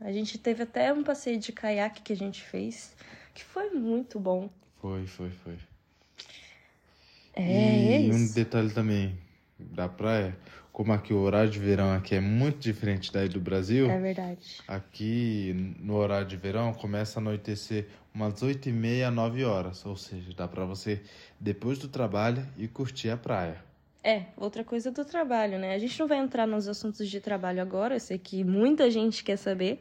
A 0.00 0.12
gente 0.12 0.38
teve 0.38 0.62
até 0.62 0.92
um 0.92 1.02
passeio 1.02 1.38
de 1.38 1.52
caiaque 1.52 2.02
que 2.02 2.12
a 2.12 2.16
gente 2.16 2.42
fez, 2.42 2.94
que 3.34 3.42
foi 3.44 3.70
muito 3.70 4.18
bom. 4.18 4.50
Foi, 4.80 5.06
foi, 5.06 5.30
foi. 5.30 5.56
É, 7.34 7.42
é 7.42 8.02
e 8.02 8.10
um 8.12 8.24
isso. 8.24 8.34
detalhe 8.34 8.70
também 8.70 9.18
da 9.58 9.88
praia, 9.88 10.36
como 10.72 10.92
aqui 10.92 11.12
o 11.12 11.18
horário 11.20 11.50
de 11.50 11.58
verão 11.58 11.92
aqui 11.92 12.14
é 12.14 12.20
muito 12.20 12.58
diferente 12.58 13.12
daí 13.12 13.28
do 13.28 13.40
Brasil, 13.40 13.90
É 13.90 13.98
verdade. 13.98 14.60
aqui 14.66 15.74
no 15.78 15.94
horário 15.94 16.26
de 16.26 16.36
verão 16.36 16.72
começa 16.74 17.18
a 17.18 17.20
anoitecer 17.20 17.86
umas 18.12 18.42
8 18.42 18.68
e 18.68 18.72
meia, 18.72 19.10
9 19.10 19.44
horas. 19.44 19.84
Ou 19.86 19.96
seja, 19.96 20.32
dá 20.34 20.46
pra 20.46 20.64
você, 20.64 21.02
depois 21.38 21.78
do 21.78 21.88
trabalho, 21.88 22.46
ir 22.56 22.68
curtir 22.68 23.10
a 23.10 23.16
praia. 23.16 23.62
É, 24.04 24.26
outra 24.36 24.62
coisa 24.62 24.90
do 24.90 25.02
trabalho, 25.02 25.58
né? 25.58 25.74
A 25.74 25.78
gente 25.78 25.98
não 25.98 26.06
vai 26.06 26.18
entrar 26.18 26.46
nos 26.46 26.68
assuntos 26.68 27.08
de 27.08 27.20
trabalho 27.20 27.62
agora, 27.62 27.94
eu 27.94 28.00
sei 28.00 28.18
que 28.18 28.44
muita 28.44 28.90
gente 28.90 29.24
quer 29.24 29.38
saber, 29.38 29.80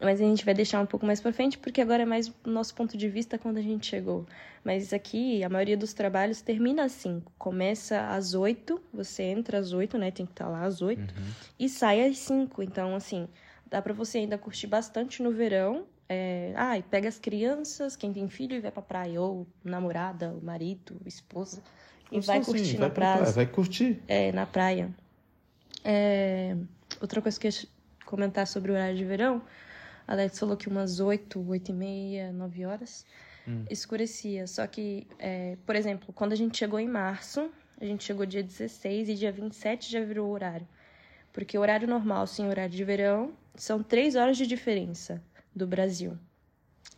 mas 0.00 0.18
a 0.18 0.24
gente 0.24 0.46
vai 0.46 0.54
deixar 0.54 0.80
um 0.80 0.86
pouco 0.86 1.04
mais 1.04 1.20
pra 1.20 1.30
frente, 1.30 1.58
porque 1.58 1.82
agora 1.82 2.04
é 2.04 2.06
mais 2.06 2.28
o 2.28 2.34
nosso 2.46 2.74
ponto 2.74 2.96
de 2.96 3.06
vista 3.06 3.36
quando 3.36 3.58
a 3.58 3.62
gente 3.62 3.86
chegou. 3.86 4.26
Mas 4.64 4.94
aqui, 4.94 5.44
a 5.44 5.48
maioria 5.50 5.76
dos 5.76 5.92
trabalhos 5.92 6.40
termina 6.40 6.84
às 6.84 6.92
5. 6.92 7.30
Começa 7.36 8.08
às 8.08 8.32
8, 8.32 8.80
você 8.94 9.24
entra 9.24 9.58
às 9.58 9.74
8, 9.74 9.98
né? 9.98 10.10
Tem 10.10 10.24
que 10.24 10.32
estar 10.32 10.48
lá 10.48 10.64
às 10.64 10.80
8. 10.80 10.98
Uhum. 10.98 11.06
e 11.58 11.68
sai 11.68 12.08
às 12.08 12.16
5. 12.16 12.62
Então, 12.62 12.94
assim, 12.94 13.28
dá 13.66 13.82
pra 13.82 13.92
você 13.92 14.18
ainda 14.18 14.38
curtir 14.38 14.68
bastante 14.68 15.22
no 15.22 15.30
verão. 15.30 15.84
É... 16.08 16.54
Ah, 16.56 16.78
e 16.78 16.82
pega 16.82 17.10
as 17.10 17.18
crianças, 17.18 17.94
quem 17.94 18.10
tem 18.10 18.26
filho 18.26 18.56
e 18.56 18.60
vai 18.60 18.70
pra 18.70 18.80
praia, 18.80 19.20
ou 19.20 19.46
namorada, 19.62 20.32
o 20.32 20.42
marido, 20.42 20.98
esposa, 21.04 21.62
e 22.10 22.20
vai 22.20 22.38
assim, 22.38 22.52
curtir 22.52 22.76
vai 22.76 22.88
na 22.88 22.94
pra 22.94 23.12
praia, 23.16 23.32
Vai 23.32 23.46
curtir. 23.46 24.02
é, 24.08 24.32
na 24.32 24.46
praia. 24.46 24.90
É, 25.84 26.56
Outra 27.00 27.22
coisa 27.22 27.38
que 27.38 27.46
eu 27.46 27.50
ia 27.50 27.68
comentar 28.04 28.46
sobre 28.46 28.70
o 28.70 28.74
horário 28.74 28.96
de 28.96 29.04
verão, 29.04 29.40
a 30.06 30.12
Alex 30.12 30.38
falou 30.38 30.56
que 30.56 30.68
umas 30.68 31.00
8, 31.00 31.40
8 31.48 31.70
e 31.70 31.74
meia, 31.74 32.32
9 32.32 32.66
horas 32.66 33.06
Hum. 33.48 33.64
escurecia. 33.70 34.46
Só 34.46 34.66
que, 34.66 35.06
é, 35.18 35.56
por 35.64 35.74
exemplo, 35.76 36.12
quando 36.12 36.32
a 36.32 36.36
gente 36.36 36.58
chegou 36.58 36.78
em 36.78 36.88
março, 36.88 37.50
a 37.80 37.84
gente 37.84 38.04
chegou 38.04 38.26
dia 38.26 38.42
16 38.42 39.08
e 39.08 39.14
dia 39.14 39.32
27 39.32 39.90
já 39.90 40.00
virou 40.04 40.28
o 40.28 40.32
horário. 40.32 40.66
Porque 41.32 41.56
o 41.56 41.60
horário 41.60 41.86
normal, 41.88 42.26
sim, 42.26 42.46
horário 42.48 42.74
de 42.74 42.84
verão, 42.84 43.32
são 43.54 43.82
três 43.82 44.16
horas 44.16 44.36
de 44.36 44.46
diferença 44.46 45.22
do 45.54 45.66
Brasil. 45.66 46.18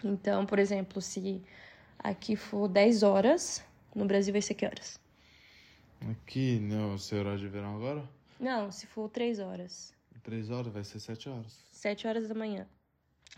Então, 0.02 0.44
por 0.46 0.58
exemplo, 0.58 1.00
se 1.00 1.42
aqui 1.98 2.34
for 2.34 2.66
10 2.66 3.02
horas, 3.02 3.62
no 3.94 4.04
Brasil 4.06 4.32
vai 4.32 4.42
ser 4.42 4.54
que 4.54 4.64
horas? 4.66 4.98
Aqui, 6.10 6.58
no 6.58 6.98
seu 6.98 7.20
horário 7.20 7.38
de 7.38 7.48
verão 7.48 7.76
agora, 7.76 8.08
Não, 8.40 8.70
se 8.70 8.86
for 8.86 9.08
3 9.08 9.38
horas. 9.38 9.94
3 10.22 10.50
horas, 10.50 10.72
vai 10.72 10.84
ser 10.84 11.00
7 11.00 11.28
horas. 11.28 11.60
7 11.72 12.06
horas 12.06 12.28
da 12.28 12.34
manhã. 12.34 12.66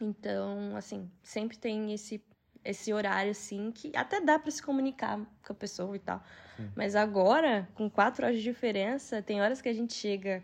Então, 0.01 0.77
assim, 0.77 1.11
sempre 1.23 1.57
tem 1.57 1.93
esse, 1.93 2.23
esse 2.65 2.93
horário, 2.93 3.31
assim, 3.31 3.71
que 3.71 3.93
até 3.95 4.21
dá 4.21 4.39
pra 4.39 4.51
se 4.51 4.63
comunicar 4.63 5.19
com 5.47 5.53
a 5.53 5.57
pessoa 5.57 5.95
e 5.97 5.99
tal. 5.99 6.23
Sim. 6.57 6.71
Mas 6.77 6.95
agora, 6.95 7.69
com 7.75 7.89
4 7.89 8.25
horas 8.25 8.37
de 8.37 8.43
diferença, 8.43 9.23
tem 9.23 9.41
horas 9.41 9.61
que 9.61 9.69
a 9.69 9.73
gente 9.73 9.95
chega. 9.95 10.43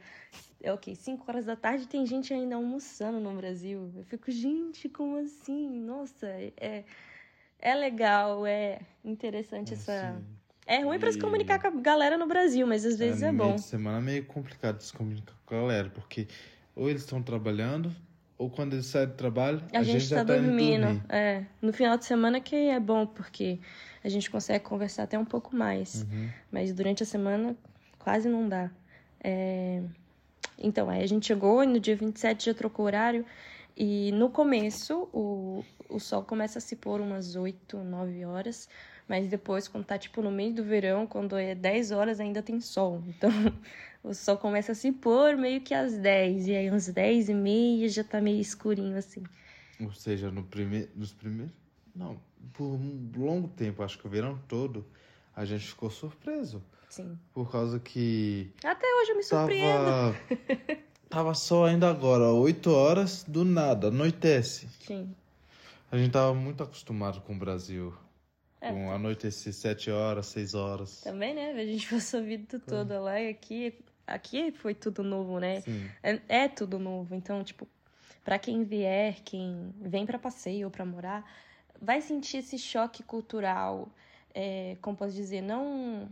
É 0.63 0.73
ok, 0.73 0.95
5 0.95 1.25
horas 1.29 1.47
da 1.47 1.57
tarde 1.57 1.89
tem 1.89 2.05
gente 2.07 2.33
ainda 2.35 2.55
almoçando 2.57 3.19
no 3.19 3.35
Brasil. 3.35 3.91
Eu 3.97 4.05
fico, 4.05 4.31
gente, 4.31 4.89
como 4.89 5.17
assim? 5.17 5.81
Nossa, 5.81 6.27
é, 6.27 6.85
é 7.59 7.75
legal, 7.75 8.47
é 8.47 8.81
interessante 9.05 9.73
essa. 9.75 10.11
Assim, 10.11 10.40
É 10.67 10.83
ruim 10.85 10.99
pra 10.99 11.11
se 11.11 11.19
E- 11.19 11.21
comunicar 11.21 11.59
com 11.61 11.67
a 11.69 11.71
galera 11.81 12.17
no 12.17 12.27
Brasil, 12.27 12.67
mas 12.67 12.85
às 12.85 12.97
vezes 12.99 13.23
é, 13.23 13.33
no 13.33 13.39
bom. 13.39 13.59
semana 13.59 13.99
é 13.99 14.01
meio 14.01 14.25
complicado 14.27 14.81
se 14.81 14.93
comunicar 14.93 15.35
com 15.45 15.55
a 15.57 15.61
galera, 15.61 15.91
porque 15.91 16.29
ou 16.77 16.89
eles 16.89 17.03
estão 17.03 17.23
trabalhando, 17.23 17.91
ou 18.39 18.49
quando 18.49 18.75
eles 18.75 18.87
saem 18.87 19.09
do 19.09 19.15
trabalho, 19.15 19.61
A, 19.73 19.83
gente, 19.83 20.05
já 20.05 20.19
tá 20.19 20.25
tá 20.27 20.37
indo 20.39 20.47
dormindo. 20.47 21.03
É, 21.09 21.45
no 21.61 21.73
final 21.73 21.99
de 21.99 22.05
semana 22.05 22.41
que 22.41 22.55
é 22.55 22.79
bom, 22.79 23.05
porque 23.07 23.59
a 24.03 24.09
gente 24.09 24.31
consegue 24.31 24.65
conversar 24.65 25.03
até 25.05 25.19
um 25.19 25.25
pouco 25.25 25.55
mais. 25.55 26.03
Uhum. 26.11 26.29
Mas 26.53 26.73
durante 26.73 27.03
a 27.03 27.07
semana 27.07 27.57
quase 27.99 28.29
não 28.29 28.49
dá. 28.49 28.71
É, 29.23 29.83
Então, 30.59 30.89
aí 30.89 31.03
a 31.03 31.07
gente 31.07 31.27
chegou 31.27 31.63
e 31.65 31.67
no 31.67 31.81
dia 31.81 31.97
27 31.97 32.47
já 32.47 32.55
trocou 32.55 32.87
horário. 32.87 33.25
E 33.77 34.13
no 34.13 34.31
começo, 34.31 35.09
o, 35.13 35.65
o 35.89 35.99
sol 35.99 36.23
começa 36.23 36.59
a 36.59 36.63
se 36.63 36.77
pôr 36.77 37.01
umas 37.01 37.35
8, 37.35 37.79
9 37.79 38.25
horas. 38.25 38.69
Mas 39.11 39.27
depois, 39.27 39.67
quando 39.67 39.87
tá 39.87 39.99
tipo 39.99 40.23
no 40.23 40.31
meio 40.31 40.55
do 40.55 40.63
verão, 40.63 41.05
quando 41.05 41.37
é 41.37 41.53
10 41.53 41.91
horas, 41.91 42.21
ainda 42.21 42.41
tem 42.41 42.61
sol. 42.61 43.03
Então, 43.09 43.29
o 44.05 44.15
sol 44.15 44.39
começa 44.39 44.71
a 44.71 44.75
se 44.77 44.93
pôr 44.93 45.37
meio 45.37 45.61
que 45.63 45.75
às 45.75 45.99
10. 45.99 46.47
E 46.47 46.55
aí, 46.55 46.71
uns 46.71 46.87
10 46.87 47.29
e 47.29 47.35
meia 47.35 47.89
já 47.89 48.05
tá 48.05 48.21
meio 48.21 48.41
escurinho 48.41 48.97
assim. 48.97 49.25
Ou 49.81 49.93
seja, 49.93 50.31
no 50.31 50.45
prime... 50.45 50.89
nos 50.95 51.13
primeiros. 51.13 51.53
Não, 51.93 52.21
por 52.53 52.67
um 52.67 53.11
longo 53.17 53.49
tempo, 53.49 53.83
acho 53.83 53.99
que 53.99 54.07
o 54.07 54.09
verão 54.09 54.39
todo, 54.47 54.87
a 55.35 55.45
gente 55.45 55.67
ficou 55.67 55.91
surpreso. 55.91 56.63
Sim. 56.89 57.19
Por 57.35 57.51
causa 57.51 57.81
que 57.81 58.53
Até 58.63 58.87
hoje 58.87 59.11
eu 59.11 59.17
me 59.17 59.25
surpreendo. 59.25 60.15
tava. 60.71 60.81
tava 61.09 61.35
só 61.35 61.65
ainda 61.65 61.91
agora, 61.91 62.27
8 62.27 62.71
horas, 62.71 63.25
do 63.27 63.45
nada, 63.45 63.89
anoitece. 63.89 64.69
Sim. 64.79 65.13
A 65.91 65.99
gente 65.99 66.13
tava 66.13 66.33
muito 66.33 66.63
acostumado 66.63 67.21
com 67.23 67.35
o 67.35 67.37
Brasil. 67.37 67.93
É. 68.61 68.71
Com 68.73 68.91
anoitecer 68.93 69.53
7 69.55 69.91
horas, 69.91 70.27
6 70.27 70.55
horas. 70.55 71.01
Também, 71.01 71.35
né? 71.35 71.53
A 71.53 71.65
gente 71.65 71.89
passou 71.89 72.21
a 72.21 72.23
vida 72.23 72.61
toda 72.61 73.01
lá 73.01 73.19
e 73.21 73.29
aqui, 73.31 73.75
aqui 74.07 74.53
foi 74.53 74.75
tudo 74.75 75.03
novo, 75.03 75.39
né? 75.41 75.63
É, 76.03 76.21
é 76.29 76.49
tudo 76.49 76.79
novo. 76.79 77.15
Então, 77.15 77.43
tipo, 77.43 77.67
pra 78.25 78.39
quem 78.39 78.63
vier, 78.65 79.21
quem 79.25 79.75
vem 79.81 80.05
pra 80.05 80.19
passeio 80.19 80.67
ou 80.67 80.71
pra 80.71 80.85
morar, 80.85 81.25
vai 81.81 82.01
sentir 82.03 82.39
esse 82.39 82.59
choque 82.59 83.03
cultural. 83.03 83.89
É, 84.35 84.77
como 84.83 84.97
posso 84.97 85.15
dizer, 85.15 85.41
não, 85.41 86.09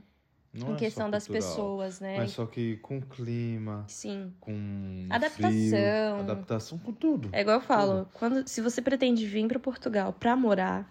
Não 0.52 0.70
em 0.70 0.74
é 0.74 0.76
questão 0.76 1.08
das 1.10 1.26
cultural, 1.26 1.50
pessoas, 1.50 2.00
né? 2.00 2.16
Mas 2.16 2.30
só 2.32 2.46
que 2.46 2.78
com 2.78 3.00
clima, 3.00 3.84
Sim. 3.86 4.32
com 4.40 5.06
Adaptação. 5.10 5.50
frio, 5.52 6.20
adaptação 6.20 6.78
com 6.78 6.92
tudo. 6.92 7.28
É 7.30 7.42
igual 7.42 7.58
eu 7.58 7.60
falo, 7.60 8.08
quando, 8.14 8.48
se 8.48 8.60
você 8.62 8.80
pretende 8.82 9.24
vir 9.26 9.46
pra 9.46 9.58
Portugal 9.60 10.12
pra 10.14 10.34
morar, 10.34 10.90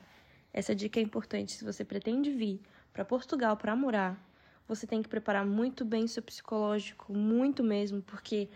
essa 0.58 0.74
dica 0.74 1.00
é 1.00 1.04
importante. 1.04 1.52
Se 1.52 1.64
você 1.64 1.86
pretende 1.86 2.32
vir 2.32 2.60
pra 2.92 3.06
Portugal 3.06 3.56
pra 3.56 3.76
morar, 3.76 4.20
você 4.68 4.88
tem 4.88 5.04
que 5.04 5.08
preparar 5.08 5.46
muito 5.46 5.86
bem 5.86 6.08
seu 6.08 6.24
psicológico, 6.24 7.14
muito 7.14 7.64
mesmo, 7.64 8.02
porque 8.02 8.50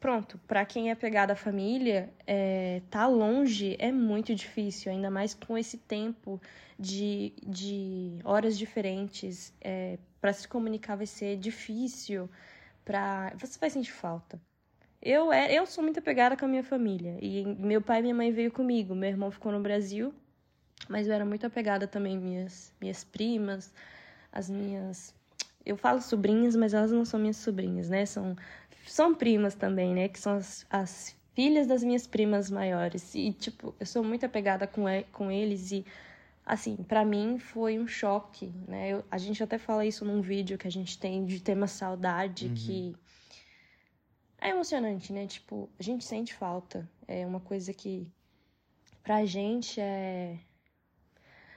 pronto, 0.00 0.38
para 0.46 0.64
quem 0.64 0.90
é 0.90 0.94
pegado 0.94 1.32
à 1.32 1.36
família, 1.36 2.10
é, 2.26 2.80
tá 2.90 3.06
longe 3.06 3.76
é 3.78 3.92
muito 3.92 4.34
difícil, 4.34 4.90
ainda 4.90 5.10
mais 5.10 5.34
com 5.34 5.58
esse 5.58 5.76
tempo 5.76 6.40
de, 6.78 7.34
de 7.46 8.18
horas 8.24 8.56
diferentes. 8.56 9.52
É, 9.60 9.98
para 10.22 10.32
se 10.32 10.48
comunicar 10.48 10.96
vai 10.96 11.06
ser 11.06 11.36
difícil, 11.36 12.30
pra... 12.82 13.30
você 13.38 13.58
vai 13.58 13.68
sentir 13.68 13.92
falta. 13.92 14.40
Eu, 15.02 15.30
é, 15.30 15.52
eu 15.52 15.66
sou 15.66 15.84
muito 15.84 15.98
apegada 15.98 16.34
com 16.34 16.46
a 16.46 16.48
minha 16.48 16.64
família. 16.64 17.18
E 17.20 17.44
meu 17.44 17.82
pai 17.82 17.98
e 17.98 18.02
minha 18.02 18.14
mãe 18.14 18.32
veio 18.32 18.50
comigo. 18.50 18.94
Meu 18.94 19.10
irmão 19.10 19.30
ficou 19.30 19.52
no 19.52 19.60
Brasil. 19.60 20.14
Mas 20.88 21.06
eu 21.06 21.14
era 21.14 21.24
muito 21.24 21.46
apegada 21.46 21.86
também 21.86 22.18
minhas 22.18 22.72
minhas 22.80 23.04
primas, 23.04 23.72
as 24.32 24.50
minhas 24.50 25.14
eu 25.64 25.76
falo 25.76 26.00
sobrinhas, 26.02 26.54
mas 26.54 26.74
elas 26.74 26.92
não 26.92 27.04
são 27.04 27.18
minhas 27.18 27.38
sobrinhas, 27.38 27.88
né? 27.88 28.04
São 28.04 28.36
são 28.86 29.14
primas 29.14 29.54
também, 29.54 29.94
né? 29.94 30.08
Que 30.08 30.20
são 30.20 30.34
as, 30.36 30.66
as 30.68 31.16
filhas 31.34 31.66
das 31.66 31.82
minhas 31.82 32.06
primas 32.06 32.50
maiores. 32.50 33.14
E 33.14 33.32
tipo, 33.32 33.74
eu 33.80 33.86
sou 33.86 34.04
muito 34.04 34.26
apegada 34.26 34.66
com, 34.66 34.84
com 35.10 35.30
eles 35.30 35.72
e 35.72 35.84
assim, 36.44 36.76
para 36.76 37.04
mim 37.04 37.38
foi 37.38 37.78
um 37.78 37.86
choque, 37.86 38.52
né? 38.68 38.90
Eu, 38.90 39.04
a 39.10 39.18
gente 39.18 39.42
até 39.42 39.58
fala 39.58 39.86
isso 39.86 40.04
num 40.04 40.20
vídeo 40.20 40.58
que 40.58 40.68
a 40.68 40.70
gente 40.70 40.98
tem 40.98 41.24
de 41.24 41.40
tema 41.40 41.66
saudade, 41.66 42.46
uhum. 42.46 42.54
que 42.54 42.96
é 44.40 44.50
emocionante, 44.50 45.12
né? 45.12 45.26
Tipo, 45.26 45.70
a 45.78 45.82
gente 45.82 46.04
sente 46.04 46.34
falta. 46.34 46.88
É 47.08 47.26
uma 47.26 47.40
coisa 47.40 47.72
que 47.72 48.06
pra 49.02 49.24
gente 49.24 49.80
é. 49.80 50.38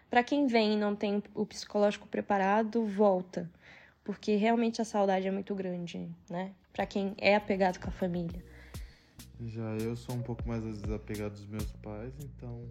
Pra 0.09 0.23
quem 0.23 0.47
vem 0.47 0.73
e 0.73 0.77
não 0.77 0.95
tem 0.95 1.21
o 1.35 1.45
psicológico 1.45 2.07
preparado, 2.07 2.85
volta. 2.85 3.49
Porque 4.03 4.35
realmente 4.35 4.81
a 4.81 4.85
saudade 4.85 5.27
é 5.27 5.31
muito 5.31 5.53
grande, 5.53 6.09
né? 6.29 6.53
Pra 6.71 6.85
quem 6.85 7.13
é 7.17 7.35
apegado 7.35 7.79
com 7.79 7.89
a 7.89 7.91
família. 7.91 8.43
Já 9.45 9.75
eu 9.81 9.95
sou 9.95 10.15
um 10.15 10.21
pouco 10.21 10.47
mais 10.47 10.63
às 10.63 10.81
vezes 10.81 10.91
apegado 10.91 11.33
dos 11.33 11.45
meus 11.47 11.71
pais, 11.73 12.13
então 12.19 12.63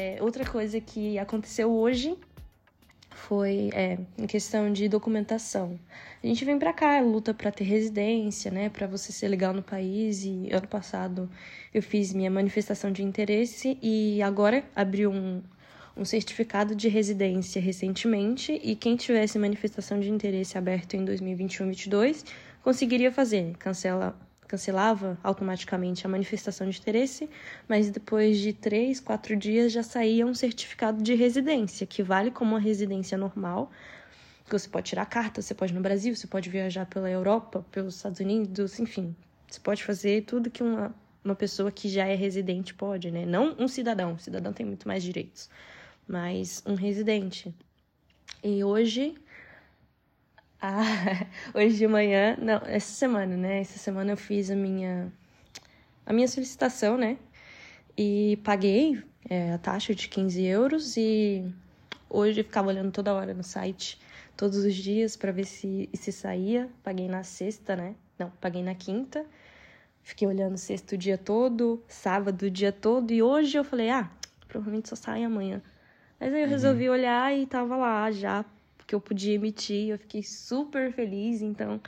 É, 0.00 0.16
outra 0.22 0.46
coisa 0.46 0.80
que 0.80 1.18
aconteceu 1.18 1.70
hoje 1.70 2.16
foi 3.10 3.68
é, 3.74 3.98
em 4.16 4.26
questão 4.26 4.72
de 4.72 4.88
documentação. 4.88 5.78
A 6.24 6.26
gente 6.26 6.42
vem 6.42 6.58
para 6.58 6.72
cá, 6.72 7.00
luta 7.00 7.34
para 7.34 7.52
ter 7.52 7.64
residência, 7.64 8.50
né, 8.50 8.70
para 8.70 8.86
você 8.86 9.12
ser 9.12 9.28
legal 9.28 9.52
no 9.52 9.62
país. 9.62 10.24
E 10.24 10.48
ano 10.52 10.66
passado 10.66 11.28
eu 11.74 11.82
fiz 11.82 12.14
minha 12.14 12.30
manifestação 12.30 12.90
de 12.90 13.02
interesse 13.02 13.76
e 13.82 14.22
agora 14.22 14.64
abriu 14.74 15.10
um, 15.10 15.42
um 15.94 16.04
certificado 16.06 16.74
de 16.74 16.88
residência 16.88 17.60
recentemente. 17.60 18.58
E 18.64 18.74
quem 18.74 18.96
tivesse 18.96 19.38
manifestação 19.38 20.00
de 20.00 20.08
interesse 20.08 20.56
aberto 20.56 20.94
em 20.94 21.04
2021-22 21.04 22.24
conseguiria 22.62 23.12
fazer, 23.12 23.54
cancela 23.58 24.18
cancelava 24.50 25.16
automaticamente 25.22 26.04
a 26.04 26.08
manifestação 26.10 26.68
de 26.68 26.76
interesse, 26.76 27.30
mas 27.68 27.88
depois 27.88 28.36
de 28.36 28.52
três, 28.52 28.98
quatro 28.98 29.36
dias 29.36 29.70
já 29.70 29.84
saía 29.84 30.26
um 30.26 30.34
certificado 30.34 31.00
de 31.00 31.14
residência, 31.14 31.86
que 31.86 32.02
vale 32.02 32.32
como 32.32 32.50
uma 32.50 32.58
residência 32.58 33.16
normal. 33.16 33.70
Você 34.50 34.68
pode 34.68 34.88
tirar 34.88 35.06
carta, 35.06 35.40
você 35.40 35.54
pode 35.54 35.72
ir 35.72 35.76
no 35.76 35.80
Brasil, 35.80 36.16
você 36.16 36.26
pode 36.26 36.50
viajar 36.50 36.84
pela 36.86 37.08
Europa, 37.08 37.64
pelos 37.70 37.94
Estados 37.94 38.18
Unidos, 38.18 38.80
enfim. 38.80 39.14
Você 39.48 39.60
pode 39.60 39.84
fazer 39.84 40.24
tudo 40.24 40.50
que 40.50 40.64
uma, 40.64 40.92
uma 41.24 41.36
pessoa 41.36 41.70
que 41.70 41.88
já 41.88 42.06
é 42.06 42.16
residente 42.16 42.74
pode, 42.74 43.08
né? 43.12 43.24
Não 43.24 43.54
um 43.56 43.68
cidadão, 43.68 44.18
cidadão 44.18 44.52
tem 44.52 44.66
muito 44.66 44.88
mais 44.88 45.04
direitos, 45.04 45.48
mas 46.08 46.60
um 46.66 46.74
residente. 46.74 47.54
E 48.42 48.64
hoje 48.64 49.14
ah, 50.60 50.82
hoje 51.54 51.76
de 51.76 51.86
manhã, 51.86 52.36
não, 52.40 52.60
essa 52.66 52.92
semana, 52.92 53.36
né? 53.36 53.60
Essa 53.60 53.78
semana 53.78 54.12
eu 54.12 54.16
fiz 54.16 54.50
a 54.50 54.56
minha 54.56 55.12
a 56.04 56.12
minha 56.12 56.28
solicitação, 56.28 56.96
né? 56.98 57.18
E 57.96 58.38
paguei 58.44 59.02
é, 59.28 59.52
a 59.52 59.58
taxa 59.58 59.94
de 59.94 60.08
15 60.08 60.44
euros 60.44 60.96
e 60.96 61.44
hoje 62.08 62.40
eu 62.40 62.44
ficava 62.44 62.68
olhando 62.68 62.90
toda 62.90 63.14
hora 63.14 63.32
no 63.32 63.42
site, 63.42 64.00
todos 64.36 64.58
os 64.58 64.74
dias, 64.74 65.16
para 65.16 65.32
ver 65.32 65.44
se, 65.44 65.88
se 65.94 66.10
saía. 66.10 66.68
Paguei 66.82 67.08
na 67.08 67.22
sexta, 67.22 67.76
né? 67.76 67.94
Não, 68.18 68.30
paguei 68.40 68.62
na 68.62 68.74
quinta. 68.74 69.24
Fiquei 70.02 70.26
olhando 70.26 70.56
sexto 70.56 70.92
o 70.92 70.98
dia 70.98 71.16
todo, 71.16 71.82
sábado 71.86 72.46
o 72.46 72.50
dia 72.50 72.72
todo, 72.72 73.12
e 73.12 73.22
hoje 73.22 73.56
eu 73.56 73.62
falei, 73.62 73.90
ah, 73.90 74.10
provavelmente 74.48 74.88
só 74.88 74.96
sai 74.96 75.22
amanhã. 75.22 75.62
Mas 76.18 76.32
aí 76.32 76.40
eu 76.40 76.44
uhum. 76.46 76.50
resolvi 76.50 76.88
olhar 76.88 77.36
e 77.36 77.46
tava 77.46 77.76
lá 77.76 78.10
já 78.10 78.44
que 78.90 78.94
eu 78.96 79.00
podia 79.00 79.34
emitir. 79.34 79.90
Eu 79.90 79.98
fiquei 79.98 80.20
super 80.24 80.92
feliz. 80.92 81.42
Então, 81.42 81.80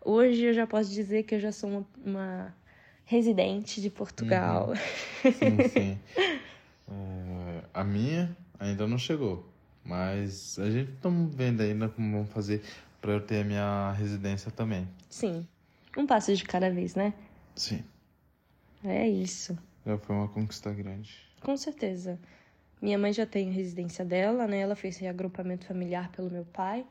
hoje 0.00 0.44
eu 0.44 0.54
já 0.54 0.68
posso 0.68 0.88
dizer 0.88 1.24
que 1.24 1.34
eu 1.34 1.40
já 1.40 1.50
sou 1.50 1.68
uma, 1.68 1.86
uma 2.06 2.54
residente 3.04 3.80
de 3.80 3.90
Portugal. 3.90 4.68
Uhum. 4.68 5.32
Sim, 5.32 5.66
sim. 5.68 5.98
é, 6.16 7.64
a 7.74 7.82
minha 7.82 8.36
ainda 8.60 8.86
não 8.86 8.96
chegou. 8.96 9.44
Mas 9.84 10.56
a 10.60 10.70
gente 10.70 10.92
está 10.92 11.08
vendo 11.10 11.60
ainda 11.60 11.88
como 11.88 12.18
vamos 12.18 12.30
fazer 12.30 12.62
para 13.00 13.10
eu 13.10 13.20
ter 13.20 13.40
a 13.40 13.44
minha 13.44 13.90
residência 13.90 14.52
também. 14.52 14.88
Sim. 15.10 15.44
Um 15.98 16.06
passo 16.06 16.34
de 16.36 16.44
cada 16.44 16.70
vez, 16.70 16.94
né? 16.94 17.12
Sim. 17.56 17.82
É 18.84 19.08
isso. 19.08 19.58
Já 19.84 19.98
foi 19.98 20.14
uma 20.14 20.28
conquista 20.28 20.72
grande. 20.72 21.12
Com 21.40 21.56
certeza. 21.56 22.16
Minha 22.84 22.98
mãe 22.98 23.14
já 23.14 23.24
tem 23.24 23.48
a 23.48 23.52
residência 23.52 24.04
dela, 24.04 24.46
né? 24.46 24.58
Ela 24.58 24.76
fez 24.76 24.98
reagrupamento 24.98 25.64
familiar 25.64 26.10
pelo 26.10 26.30
meu 26.30 26.44
pai. 26.44 26.84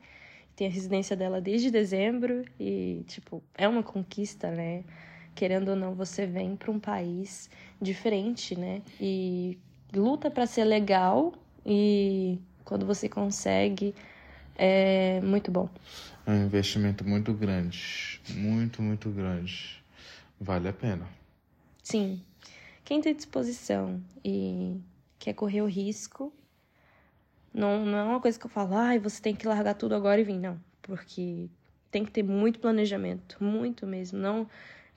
Tem 0.56 0.66
a 0.66 0.70
residência 0.70 1.14
dela 1.14 1.40
desde 1.40 1.70
dezembro 1.70 2.44
e, 2.58 3.04
tipo, 3.06 3.40
é 3.54 3.68
uma 3.68 3.80
conquista, 3.80 4.50
né? 4.50 4.82
Querendo 5.36 5.68
ou 5.68 5.76
não, 5.76 5.94
você 5.94 6.26
vem 6.26 6.56
para 6.56 6.68
um 6.72 6.80
país 6.80 7.48
diferente, 7.80 8.58
né? 8.58 8.82
E 9.00 9.56
luta 9.94 10.32
para 10.32 10.46
ser 10.46 10.64
legal 10.64 11.32
e 11.64 12.40
quando 12.64 12.84
você 12.84 13.08
consegue 13.08 13.94
é 14.56 15.20
muito 15.20 15.52
bom. 15.52 15.68
É 16.26 16.32
um 16.32 16.46
investimento 16.46 17.06
muito 17.06 17.32
grande, 17.32 18.20
muito, 18.30 18.82
muito 18.82 19.10
grande. 19.10 19.80
Vale 20.40 20.66
a 20.66 20.72
pena. 20.72 21.06
Sim. 21.84 22.20
Quem 22.84 23.00
tem 23.00 23.14
disposição 23.14 24.02
e 24.24 24.73
que 25.24 25.30
é 25.30 25.32
correr 25.32 25.62
o 25.62 25.66
risco. 25.66 26.30
Não, 27.52 27.82
não 27.86 27.96
é 27.96 28.04
uma 28.04 28.20
coisa 28.20 28.38
que 28.38 28.44
eu 28.44 28.50
falo, 28.50 28.74
ai, 28.74 28.98
ah, 28.98 29.00
você 29.00 29.22
tem 29.22 29.34
que 29.34 29.48
largar 29.48 29.72
tudo 29.72 29.94
agora 29.94 30.20
e 30.20 30.24
vir. 30.24 30.38
Não, 30.38 30.60
porque 30.82 31.48
tem 31.90 32.04
que 32.04 32.10
ter 32.10 32.22
muito 32.22 32.58
planejamento, 32.58 33.42
muito 33.42 33.86
mesmo. 33.86 34.18
Não 34.18 34.46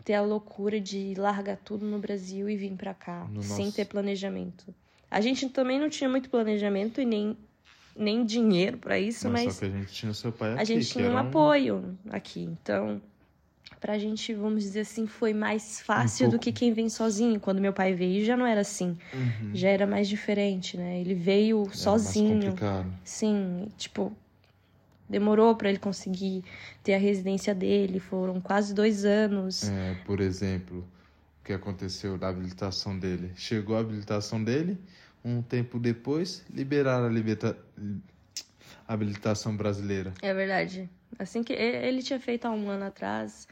ter 0.04 0.16
a 0.16 0.22
loucura 0.22 0.82
de 0.82 1.14
largar 1.16 1.56
tudo 1.56 1.86
no 1.86 1.98
Brasil 1.98 2.50
e 2.50 2.58
vir 2.58 2.74
para 2.74 2.94
cá, 2.94 3.26
no 3.32 3.42
sem 3.42 3.68
nosso... 3.68 3.78
ter 3.78 3.86
planejamento. 3.86 4.76
A 5.10 5.22
gente 5.22 5.48
também 5.48 5.80
não 5.80 5.90
tinha 5.90 6.10
muito 6.10 6.30
planejamento 6.30 7.00
e 7.00 7.06
nem, 7.06 7.38
nem 7.96 8.26
dinheiro 8.26 8.78
para 8.80 9.00
isso, 9.00 9.30
mas, 9.30 9.46
mas. 9.46 9.54
Só 9.56 9.60
que 9.62 9.66
a 9.68 9.70
gente 9.78 9.94
tinha 9.94 10.12
o 10.12 10.16
seu 10.16 10.34
pai 10.34 10.52
aqui. 10.52 10.62
A 10.62 10.66
gente 10.66 10.88
tinha 10.88 11.10
um, 11.10 11.14
um 11.14 11.18
apoio 11.18 11.98
aqui. 12.10 12.42
Então, 12.42 13.02
pra 13.80 13.98
gente, 13.98 14.34
vamos 14.34 14.64
dizer 14.64 14.82
assim, 14.82 15.08
foi 15.08 15.34
mais 15.34 15.80
fácil 15.80 16.28
um 16.28 16.30
do 16.32 16.40
que 16.40 16.52
quem 16.52 16.74
vem 16.74 16.90
sozinho. 16.90 17.40
Quando 17.40 17.62
meu 17.62 17.74
pai 17.74 17.94
veio, 17.94 18.26
já 18.26 18.36
não 18.36 18.46
era 18.46 18.62
assim. 18.62 18.98
Uhum. 19.14 19.52
Já 19.54 19.70
era 19.70 19.86
mais 19.86 20.08
diferente, 20.08 20.78
né? 20.78 21.00
Ele 21.00 21.14
veio 21.14 21.64
era 21.64 21.74
sozinho. 21.74 22.56
Sim, 23.04 23.68
tipo, 23.78 24.16
demorou 25.10 25.56
para 25.56 25.70
ele 25.70 25.80
conseguir 25.80 26.44
ter 26.84 26.96
a 26.96 26.98
residência 26.98 27.54
dele. 27.54 28.00
Foram 28.00 28.42
quase 28.42 28.74
dois 28.74 29.06
anos. 29.06 29.70
É, 29.70 29.96
por 30.06 30.20
exemplo, 30.20 30.80
o 31.42 31.46
que 31.46 31.54
aconteceu 31.54 32.18
da 32.18 32.30
habilitação 32.30 32.98
dele? 32.98 33.32
Chegou 33.36 33.78
a 33.78 33.80
habilitação 33.80 34.44
dele, 34.44 34.78
um 35.24 35.42
tempo 35.42 35.80
depois, 35.80 36.46
liberaram 36.54 37.06
a 37.06 37.10
liberta... 37.10 37.58
habilitação 38.88 39.56
brasileira. 39.56 40.14
É 40.22 40.34
verdade. 40.34 40.90
Assim 41.20 41.42
que 41.42 41.54
ele 41.54 42.04
tinha 42.04 42.20
feito 42.20 42.46
há 42.46 42.52
um 42.52 42.70
ano 42.70 42.86
atrás, 42.86 43.48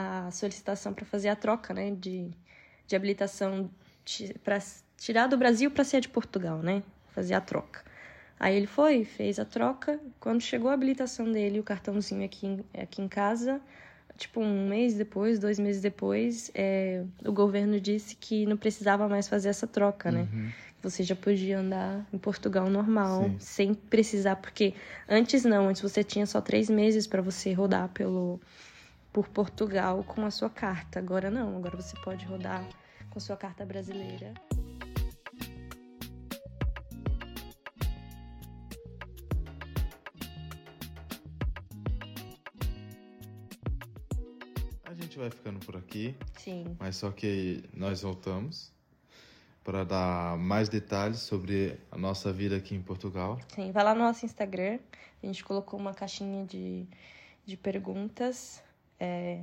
a 0.00 0.30
solicitação 0.30 0.92
para 0.92 1.04
fazer 1.04 1.28
a 1.28 1.36
troca 1.36 1.74
né, 1.74 1.90
de, 1.90 2.30
de 2.86 2.96
habilitação 2.96 3.70
para 4.42 4.58
tirar 4.96 5.26
do 5.26 5.36
Brasil 5.36 5.70
para 5.70 5.84
ser 5.84 6.00
de 6.00 6.08
Portugal, 6.08 6.58
né? 6.58 6.82
Fazer 7.14 7.34
a 7.34 7.40
troca. 7.40 7.84
Aí 8.38 8.56
ele 8.56 8.66
foi, 8.66 9.04
fez 9.04 9.38
a 9.38 9.44
troca. 9.44 10.00
Quando 10.18 10.40
chegou 10.40 10.70
a 10.70 10.74
habilitação 10.74 11.30
dele, 11.30 11.60
o 11.60 11.62
cartãozinho 11.62 12.24
aqui 12.24 12.64
aqui 12.74 13.02
em 13.02 13.08
casa, 13.08 13.60
tipo 14.16 14.40
um 14.40 14.68
mês 14.68 14.94
depois, 14.94 15.38
dois 15.38 15.58
meses 15.58 15.82
depois, 15.82 16.50
é, 16.54 17.04
o 17.24 17.32
governo 17.32 17.78
disse 17.80 18.16
que 18.16 18.46
não 18.46 18.56
precisava 18.56 19.08
mais 19.08 19.28
fazer 19.28 19.48
essa 19.48 19.66
troca, 19.66 20.10
né? 20.10 20.26
Uhum. 20.32 20.50
Você 20.82 21.02
já 21.02 21.14
podia 21.14 21.58
andar 21.58 22.06
em 22.10 22.16
Portugal 22.16 22.70
normal, 22.70 23.24
Sim. 23.24 23.36
sem 23.38 23.74
precisar, 23.74 24.36
porque 24.36 24.72
antes 25.06 25.44
não, 25.44 25.68
antes 25.68 25.82
você 25.82 26.02
tinha 26.02 26.24
só 26.24 26.40
três 26.40 26.70
meses 26.70 27.06
para 27.06 27.20
você 27.20 27.52
rodar 27.52 27.90
pelo 27.90 28.40
por 29.12 29.28
Portugal 29.28 30.04
com 30.04 30.24
a 30.24 30.30
sua 30.30 30.50
carta. 30.50 30.98
Agora 30.98 31.30
não, 31.30 31.56
agora 31.56 31.76
você 31.76 31.96
pode 32.02 32.24
rodar 32.26 32.66
com 33.10 33.18
a 33.18 33.20
sua 33.20 33.36
carta 33.36 33.64
brasileira. 33.66 34.34
A 44.84 44.94
gente 44.94 45.18
vai 45.18 45.30
ficando 45.30 45.58
por 45.64 45.76
aqui, 45.76 46.16
Sim. 46.38 46.76
mas 46.78 46.96
só 46.96 47.10
que 47.10 47.64
nós 47.72 48.02
voltamos 48.02 48.72
para 49.64 49.84
dar 49.84 50.36
mais 50.38 50.68
detalhes 50.68 51.20
sobre 51.20 51.78
a 51.90 51.98
nossa 51.98 52.32
vida 52.32 52.56
aqui 52.56 52.74
em 52.74 52.82
Portugal. 52.82 53.38
Sim, 53.48 53.72
vai 53.72 53.84
lá 53.84 53.94
no 53.94 54.02
nosso 54.02 54.24
Instagram. 54.24 54.78
A 55.22 55.26
gente 55.26 55.44
colocou 55.44 55.78
uma 55.78 55.92
caixinha 55.92 56.44
de, 56.44 56.86
de 57.44 57.56
perguntas. 57.56 58.62
É, 59.00 59.40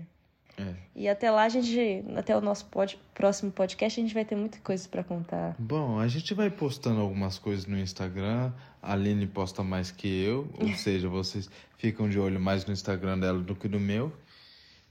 É. 0.59 0.73
E 0.95 1.07
até 1.07 1.29
lá 1.29 1.43
a 1.43 1.49
gente, 1.49 2.03
até 2.15 2.35
o 2.35 2.41
nosso 2.41 2.65
pod- 2.67 2.97
próximo 3.13 3.51
podcast, 3.51 3.99
a 3.99 4.03
gente 4.03 4.13
vai 4.13 4.25
ter 4.25 4.35
muita 4.35 4.57
coisa 4.59 4.87
pra 4.89 5.03
contar. 5.03 5.55
Bom, 5.59 5.99
a 5.99 6.07
gente 6.07 6.33
vai 6.33 6.49
postando 6.49 6.99
algumas 7.01 7.37
coisas 7.37 7.65
no 7.67 7.77
Instagram. 7.77 8.51
A 8.81 8.93
Aline 8.93 9.27
posta 9.27 9.61
mais 9.63 9.91
que 9.91 10.07
eu, 10.07 10.47
ou 10.59 10.67
seja, 10.73 11.07
vocês 11.09 11.47
ficam 11.77 12.09
de 12.09 12.17
olho 12.19 12.39
mais 12.39 12.65
no 12.65 12.73
Instagram 12.73 13.19
dela 13.19 13.39
do 13.39 13.55
que 13.55 13.67
no 13.67 13.79
meu. 13.79 14.11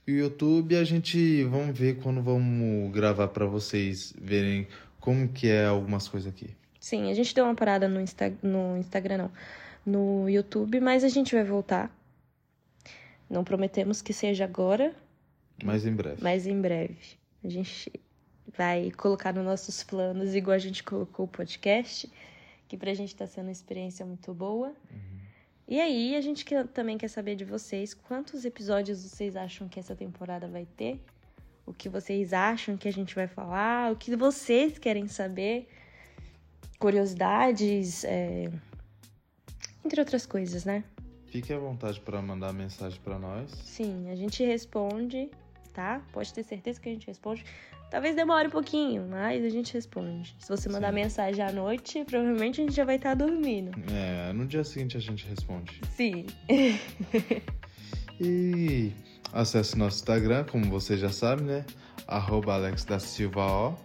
E 0.07 0.13
o 0.13 0.15
YouTube 0.19 0.77
a 0.77 0.85
gente 0.85 1.43
vamos 1.43 1.77
ver 1.77 1.97
quando 2.01 2.21
vamos 2.21 2.89
gravar 2.93 3.27
para 3.27 3.45
vocês 3.45 4.13
verem 4.21 4.67
como 5.01 5.27
que 5.27 5.49
é 5.49 5.65
algumas 5.65 6.07
coisas 6.07 6.31
aqui. 6.31 6.49
Sim, 6.79 7.11
a 7.11 7.13
gente 7.13 7.35
deu 7.35 7.43
uma 7.43 7.55
parada 7.55 7.89
no, 7.89 7.99
Insta, 7.99 8.33
no 8.41 8.77
Instagram, 8.77 9.17
não, 9.17 9.31
no 9.85 10.29
YouTube, 10.29 10.79
mas 10.79 11.03
a 11.03 11.09
gente 11.09 11.35
vai 11.35 11.43
voltar. 11.43 11.91
Não 13.29 13.43
prometemos 13.43 14.01
que 14.01 14.13
seja 14.13 14.43
agora, 14.45 14.95
Mas 15.63 15.85
em 15.85 15.93
breve. 15.93 16.21
mas 16.23 16.47
em 16.47 16.59
breve. 16.61 16.97
A 17.43 17.49
gente 17.49 17.91
vai 18.57 18.91
colocar 18.91 19.33
nos 19.33 19.43
nossos 19.45 19.83
planos, 19.83 20.33
igual 20.35 20.55
a 20.55 20.59
gente 20.59 20.83
colocou 20.83 21.25
o 21.25 21.29
podcast, 21.29 22.09
que 22.67 22.77
pra 22.77 22.93
gente 22.93 23.15
tá 23.15 23.27
sendo 23.27 23.45
uma 23.47 23.51
experiência 23.51 24.05
muito 24.05 24.33
boa. 24.33 24.73
E 25.67 25.79
aí, 25.81 26.15
a 26.15 26.21
gente 26.21 26.45
quer- 26.45 26.65
também 26.67 26.97
quer 26.97 27.09
saber 27.09 27.35
de 27.35 27.43
vocês 27.43 27.93
quantos 27.93 28.45
episódios 28.45 29.03
vocês 29.03 29.35
acham 29.35 29.67
que 29.67 29.79
essa 29.79 29.95
temporada 29.95 30.47
vai 30.47 30.65
ter? 30.77 30.99
O 31.65 31.73
que 31.73 31.89
vocês 31.89 32.31
acham 32.31 32.77
que 32.77 32.87
a 32.87 32.93
gente 32.93 33.13
vai 33.13 33.27
falar? 33.27 33.91
O 33.91 33.95
que 33.97 34.15
vocês 34.15 34.77
querem 34.79 35.07
saber? 35.07 35.67
Curiosidades, 36.79 38.03
é, 38.05 38.49
entre 39.83 39.99
outras 39.99 40.25
coisas, 40.25 40.63
né? 40.63 40.83
Fique 41.27 41.53
à 41.53 41.59
vontade 41.59 41.99
para 41.99 42.21
mandar 42.21 42.53
mensagem 42.53 42.99
para 43.01 43.19
nós. 43.19 43.51
Sim, 43.51 44.09
a 44.09 44.15
gente 44.15 44.43
responde, 44.43 45.29
tá? 45.73 46.01
Pode 46.11 46.33
ter 46.33 46.43
certeza 46.43 46.79
que 46.79 46.89
a 46.89 46.91
gente 46.91 47.07
responde. 47.07 47.43
Talvez 47.89 48.15
demore 48.15 48.47
um 48.47 48.51
pouquinho, 48.51 49.07
mas 49.09 49.45
a 49.45 49.49
gente 49.49 49.73
responde. 49.73 50.35
Se 50.39 50.49
você 50.49 50.67
mandar 50.67 50.89
Sim. 50.89 50.95
mensagem 50.95 51.43
à 51.43 51.51
noite, 51.51 52.03
provavelmente 52.05 52.59
a 52.59 52.63
gente 52.65 52.75
já 52.75 52.83
vai 52.83 52.95
estar 52.97 53.13
dormindo. 53.13 53.71
É, 53.91 54.33
no 54.33 54.45
dia 54.45 54.63
seguinte 54.63 54.97
a 54.97 54.99
gente 54.99 55.25
responde. 55.27 55.79
Sim. 55.91 56.25
E 58.19 58.91
acesse 59.31 59.77
nosso 59.77 59.97
Instagram, 59.97 60.43
como 60.45 60.65
você 60.65 60.97
já 60.97 61.09
sabe, 61.09 61.43
né? 61.43 61.65
Arroba 62.07 62.55
Alex 62.55 62.83
da 62.83 62.99
Silva 62.99 63.45
O. 63.45 63.75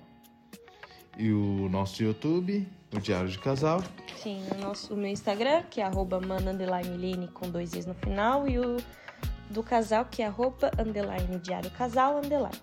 E 1.18 1.31
o 1.31 1.68
nosso 1.68 2.02
YouTube, 2.02 2.66
o 2.92 3.00
Diário 3.00 3.28
de 3.28 3.38
Casal. 3.38 3.83
Sim, 4.16 4.44
o 4.52 4.61
nosso 4.61 4.94
o 4.94 4.96
meu 4.96 5.11
Instagram, 5.11 5.62
que 5.64 5.81
é 5.81 5.85
arroba 5.85 6.20
mana 6.20 6.52
underline 6.52 6.96
line 6.96 7.28
com 7.28 7.50
dois 7.50 7.72
i's 7.72 7.87
no 7.87 7.94
final, 7.94 8.46
e 8.48 8.59
o 8.59 8.76
do 9.50 9.62
casal, 9.62 10.05
que 10.05 10.22
é 10.22 10.26
arroba 10.26 10.70
underline 10.78 11.38
diário 11.38 11.70
casal 11.72 12.18
underline. 12.18 12.61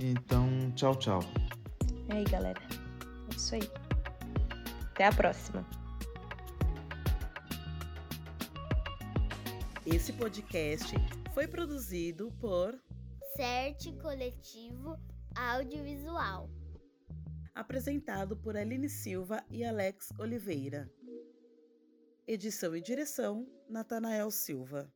Então, 0.00 0.48
tchau, 0.74 0.94
tchau. 0.96 1.20
É 2.08 2.16
aí, 2.16 2.24
galera. 2.24 2.60
É 3.30 3.36
isso 3.36 3.54
aí. 3.54 3.70
Até 4.92 5.06
a 5.06 5.12
próxima. 5.12 5.64
Esse 9.86 10.12
podcast 10.12 10.94
foi 11.34 11.46
produzido 11.46 12.32
por 12.40 12.78
CERT 13.36 13.92
Coletivo 14.00 14.98
Audiovisual. 15.34 16.48
Apresentado 17.60 18.38
por 18.38 18.56
Aline 18.56 18.88
Silva 18.88 19.44
e 19.50 19.62
Alex 19.62 20.10
Oliveira. 20.18 20.90
Edição 22.26 22.74
e 22.74 22.80
direção: 22.80 23.46
Natanael 23.68 24.30
Silva. 24.30 24.90